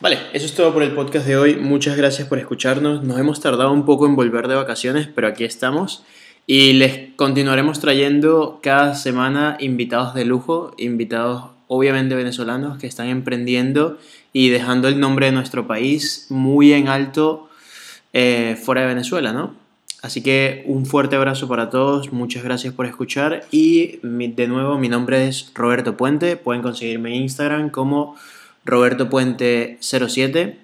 Vale, 0.00 0.18
eso 0.32 0.46
es 0.46 0.54
todo 0.54 0.72
por 0.72 0.82
el 0.84 0.94
podcast 0.94 1.26
de 1.26 1.36
hoy. 1.36 1.56
Muchas 1.56 1.96
gracias 1.96 2.28
por 2.28 2.38
escucharnos. 2.38 3.02
Nos 3.02 3.18
hemos 3.18 3.40
tardado 3.40 3.72
un 3.72 3.84
poco 3.84 4.06
en 4.06 4.14
volver 4.14 4.46
de 4.46 4.54
vacaciones, 4.54 5.08
pero 5.08 5.26
aquí 5.26 5.44
estamos. 5.44 6.04
Y 6.50 6.72
les 6.72 7.10
continuaremos 7.14 7.78
trayendo 7.78 8.60
cada 8.62 8.94
semana 8.94 9.58
invitados 9.60 10.14
de 10.14 10.24
lujo, 10.24 10.72
invitados 10.78 11.44
obviamente 11.66 12.14
venezolanos 12.14 12.78
que 12.78 12.86
están 12.86 13.08
emprendiendo 13.08 13.98
y 14.32 14.48
dejando 14.48 14.88
el 14.88 14.98
nombre 14.98 15.26
de 15.26 15.32
nuestro 15.32 15.66
país 15.66 16.24
muy 16.30 16.72
en 16.72 16.88
alto 16.88 17.50
eh, 18.14 18.58
fuera 18.64 18.80
de 18.80 18.86
Venezuela, 18.86 19.34
¿no? 19.34 19.56
Así 20.00 20.22
que 20.22 20.64
un 20.66 20.86
fuerte 20.86 21.16
abrazo 21.16 21.48
para 21.48 21.68
todos, 21.68 22.14
muchas 22.14 22.42
gracias 22.42 22.72
por 22.72 22.86
escuchar 22.86 23.44
y 23.50 23.98
de 24.02 24.48
nuevo 24.48 24.78
mi 24.78 24.88
nombre 24.88 25.28
es 25.28 25.52
Roberto 25.54 25.98
Puente, 25.98 26.38
pueden 26.38 26.62
conseguirme 26.62 27.10
en 27.10 27.24
Instagram 27.24 27.68
como 27.68 28.16
Roberto 28.64 29.10
Puente 29.10 29.76
07. 29.82 30.58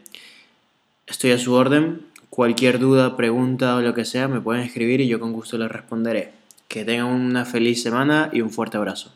Estoy 1.06 1.32
a 1.32 1.38
su 1.38 1.52
orden. 1.52 2.13
Cualquier 2.34 2.80
duda, 2.80 3.16
pregunta 3.16 3.76
o 3.76 3.80
lo 3.80 3.94
que 3.94 4.04
sea 4.04 4.26
me 4.26 4.40
pueden 4.40 4.64
escribir 4.64 5.00
y 5.00 5.06
yo 5.06 5.20
con 5.20 5.32
gusto 5.32 5.56
les 5.56 5.70
responderé. 5.70 6.32
Que 6.66 6.84
tengan 6.84 7.06
una 7.06 7.44
feliz 7.44 7.80
semana 7.80 8.28
y 8.32 8.40
un 8.40 8.50
fuerte 8.50 8.76
abrazo. 8.76 9.12